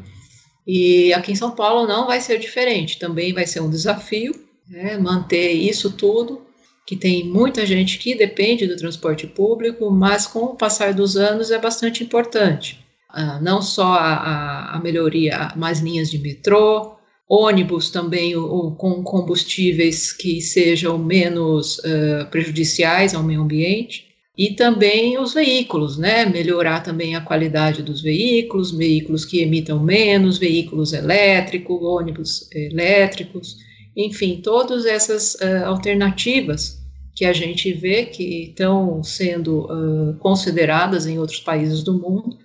E 0.67 1.13
aqui 1.13 1.31
em 1.31 1.35
São 1.35 1.51
Paulo 1.51 1.87
não 1.87 2.07
vai 2.07 2.19
ser 2.19 2.37
diferente, 2.37 2.99
também 2.99 3.33
vai 3.33 3.47
ser 3.47 3.61
um 3.61 3.69
desafio 3.69 4.33
né, 4.67 4.97
manter 4.97 5.51
isso 5.51 5.91
tudo, 5.91 6.41
que 6.85 6.95
tem 6.95 7.23
muita 7.23 7.65
gente 7.65 7.97
que 7.97 8.15
depende 8.15 8.67
do 8.67 8.75
transporte 8.75 9.25
público, 9.25 9.89
mas 9.89 10.27
com 10.27 10.39
o 10.39 10.55
passar 10.55 10.93
dos 10.93 11.15
anos 11.15 11.51
é 11.51 11.57
bastante 11.57 12.03
importante. 12.03 12.79
Ah, 13.09 13.39
não 13.39 13.61
só 13.61 13.93
a, 13.93 14.75
a, 14.75 14.79
melhoria, 14.79 15.53
mais 15.55 15.79
linhas 15.79 16.09
de 16.09 16.17
metrô, 16.17 16.95
ônibus 17.29 17.89
também 17.89 18.35
o, 18.35 18.71
com 18.71 19.03
combustíveis 19.03 20.11
que 20.11 20.41
sejam 20.41 20.97
menos 20.97 21.77
uh, 21.79 22.29
prejudiciais 22.29 23.13
ao 23.13 23.23
meio 23.23 23.41
ambiente, 23.41 24.13
e 24.35 24.55
também 24.55 25.19
os 25.19 25.33
veículos, 25.33 25.95
né? 25.97 26.25
Melhorar 26.25 26.81
também 26.81 27.15
a 27.15 27.21
qualidade 27.21 27.83
dos 27.83 28.01
veículos, 28.01 28.71
veículos 28.71 29.25
que 29.25 29.41
emitam 29.41 29.79
menos, 29.79 30.39
veículos 30.39 30.91
elétricos, 30.91 31.79
ônibus 31.83 32.49
elétricos, 32.51 33.57
enfim, 33.95 34.41
todas 34.41 34.85
essas 34.85 35.35
uh, 35.35 35.65
alternativas 35.65 36.81
que 37.15 37.25
a 37.25 37.33
gente 37.33 37.71
vê 37.71 38.05
que 38.05 38.49
estão 38.49 39.03
sendo 39.03 39.65
uh, 39.65 40.15
consideradas 40.17 41.05
em 41.05 41.19
outros 41.19 41.39
países 41.39 41.83
do 41.83 41.93
mundo, 41.93 42.37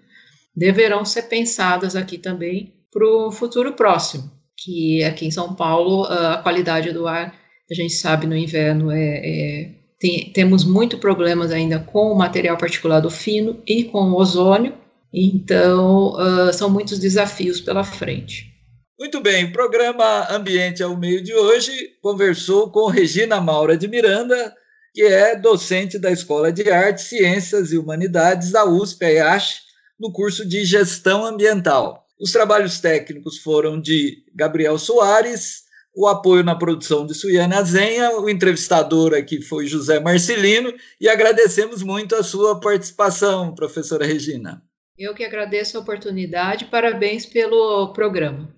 deverão 0.55 1.05
ser 1.05 1.23
pensadas 1.23 1.97
aqui 1.97 2.19
também 2.19 2.75
para 2.93 3.07
o 3.07 3.33
futuro 3.33 3.73
próximo, 3.73 4.31
que 4.57 5.03
aqui 5.05 5.27
em 5.27 5.31
São 5.31 5.55
Paulo 5.55 6.03
uh, 6.03 6.35
a 6.35 6.37
qualidade 6.39 6.93
do 6.93 7.07
ar, 7.07 7.35
a 7.71 7.75
gente 7.75 7.95
sabe 7.95 8.27
no 8.27 8.37
inverno 8.37 8.91
é, 8.91 9.01
é 9.01 9.75
tem, 9.99 10.31
temos 10.33 10.65
muito 10.65 10.97
problemas 10.99 11.51
ainda 11.51 11.81
com 11.81 12.13
o 12.13 12.17
material 12.17 12.57
particulado 12.57 13.11
fino 13.11 13.61
e 13.67 13.85
com 13.85 14.11
o 14.11 14.17
ozônio, 14.17 14.75
então 15.13 16.13
uh, 16.13 16.53
são 16.53 16.71
muitos 16.71 16.99
desafios 16.99 17.61
pela 17.61 17.83
frente. 17.83 18.58
Muito 18.99 19.21
bem, 19.21 19.45
o 19.45 19.53
programa 19.53 20.27
Ambiente 20.29 20.83
ao 20.83 20.97
Meio 20.97 21.23
de 21.23 21.33
hoje 21.33 21.97
conversou 22.03 22.69
com 22.73 22.89
Regina 22.89 23.41
Maura 23.41 23.77
de 23.77 23.87
Miranda, 23.87 24.53
que 24.93 25.03
é 25.03 25.37
docente 25.37 26.01
da 26.01 26.11
Escola 26.11 26.51
de 26.51 26.69
Artes, 26.69 27.05
Ciências 27.05 27.71
e 27.71 27.79
Humanidades 27.79 28.51
da 28.51 28.65
USP, 28.65 29.05
AIASH, 29.05 29.61
no 30.01 30.13
curso 30.13 30.45
de 30.45 30.65
Gestão 30.65 31.25
Ambiental. 31.25 32.05
Os 32.21 32.33
trabalhos 32.33 32.81
técnicos 32.81 33.39
foram 33.39 33.81
de 33.81 34.25
Gabriel 34.35 34.77
Soares, 34.77 35.63
o 35.95 36.09
apoio 36.09 36.43
na 36.43 36.57
produção 36.57 37.07
de 37.07 37.15
Suiane 37.15 37.55
Azenha, 37.55 38.19
o 38.19 38.29
entrevistador 38.29 39.15
aqui 39.15 39.41
foi 39.41 39.69
José 39.69 40.01
Marcelino, 40.01 40.75
e 41.01 41.09
agradecemos 41.09 41.85
muito 41.85 42.17
a 42.17 42.25
sua 42.25 42.59
participação, 42.59 43.55
professora 43.55 44.05
Regina. 44.05 44.61
Eu 44.99 45.15
que 45.15 45.25
agradeço 45.25 45.79
a 45.79 45.81
oportunidade, 45.81 46.65
parabéns 46.65 47.25
pelo 47.25 47.93
programa. 47.93 48.58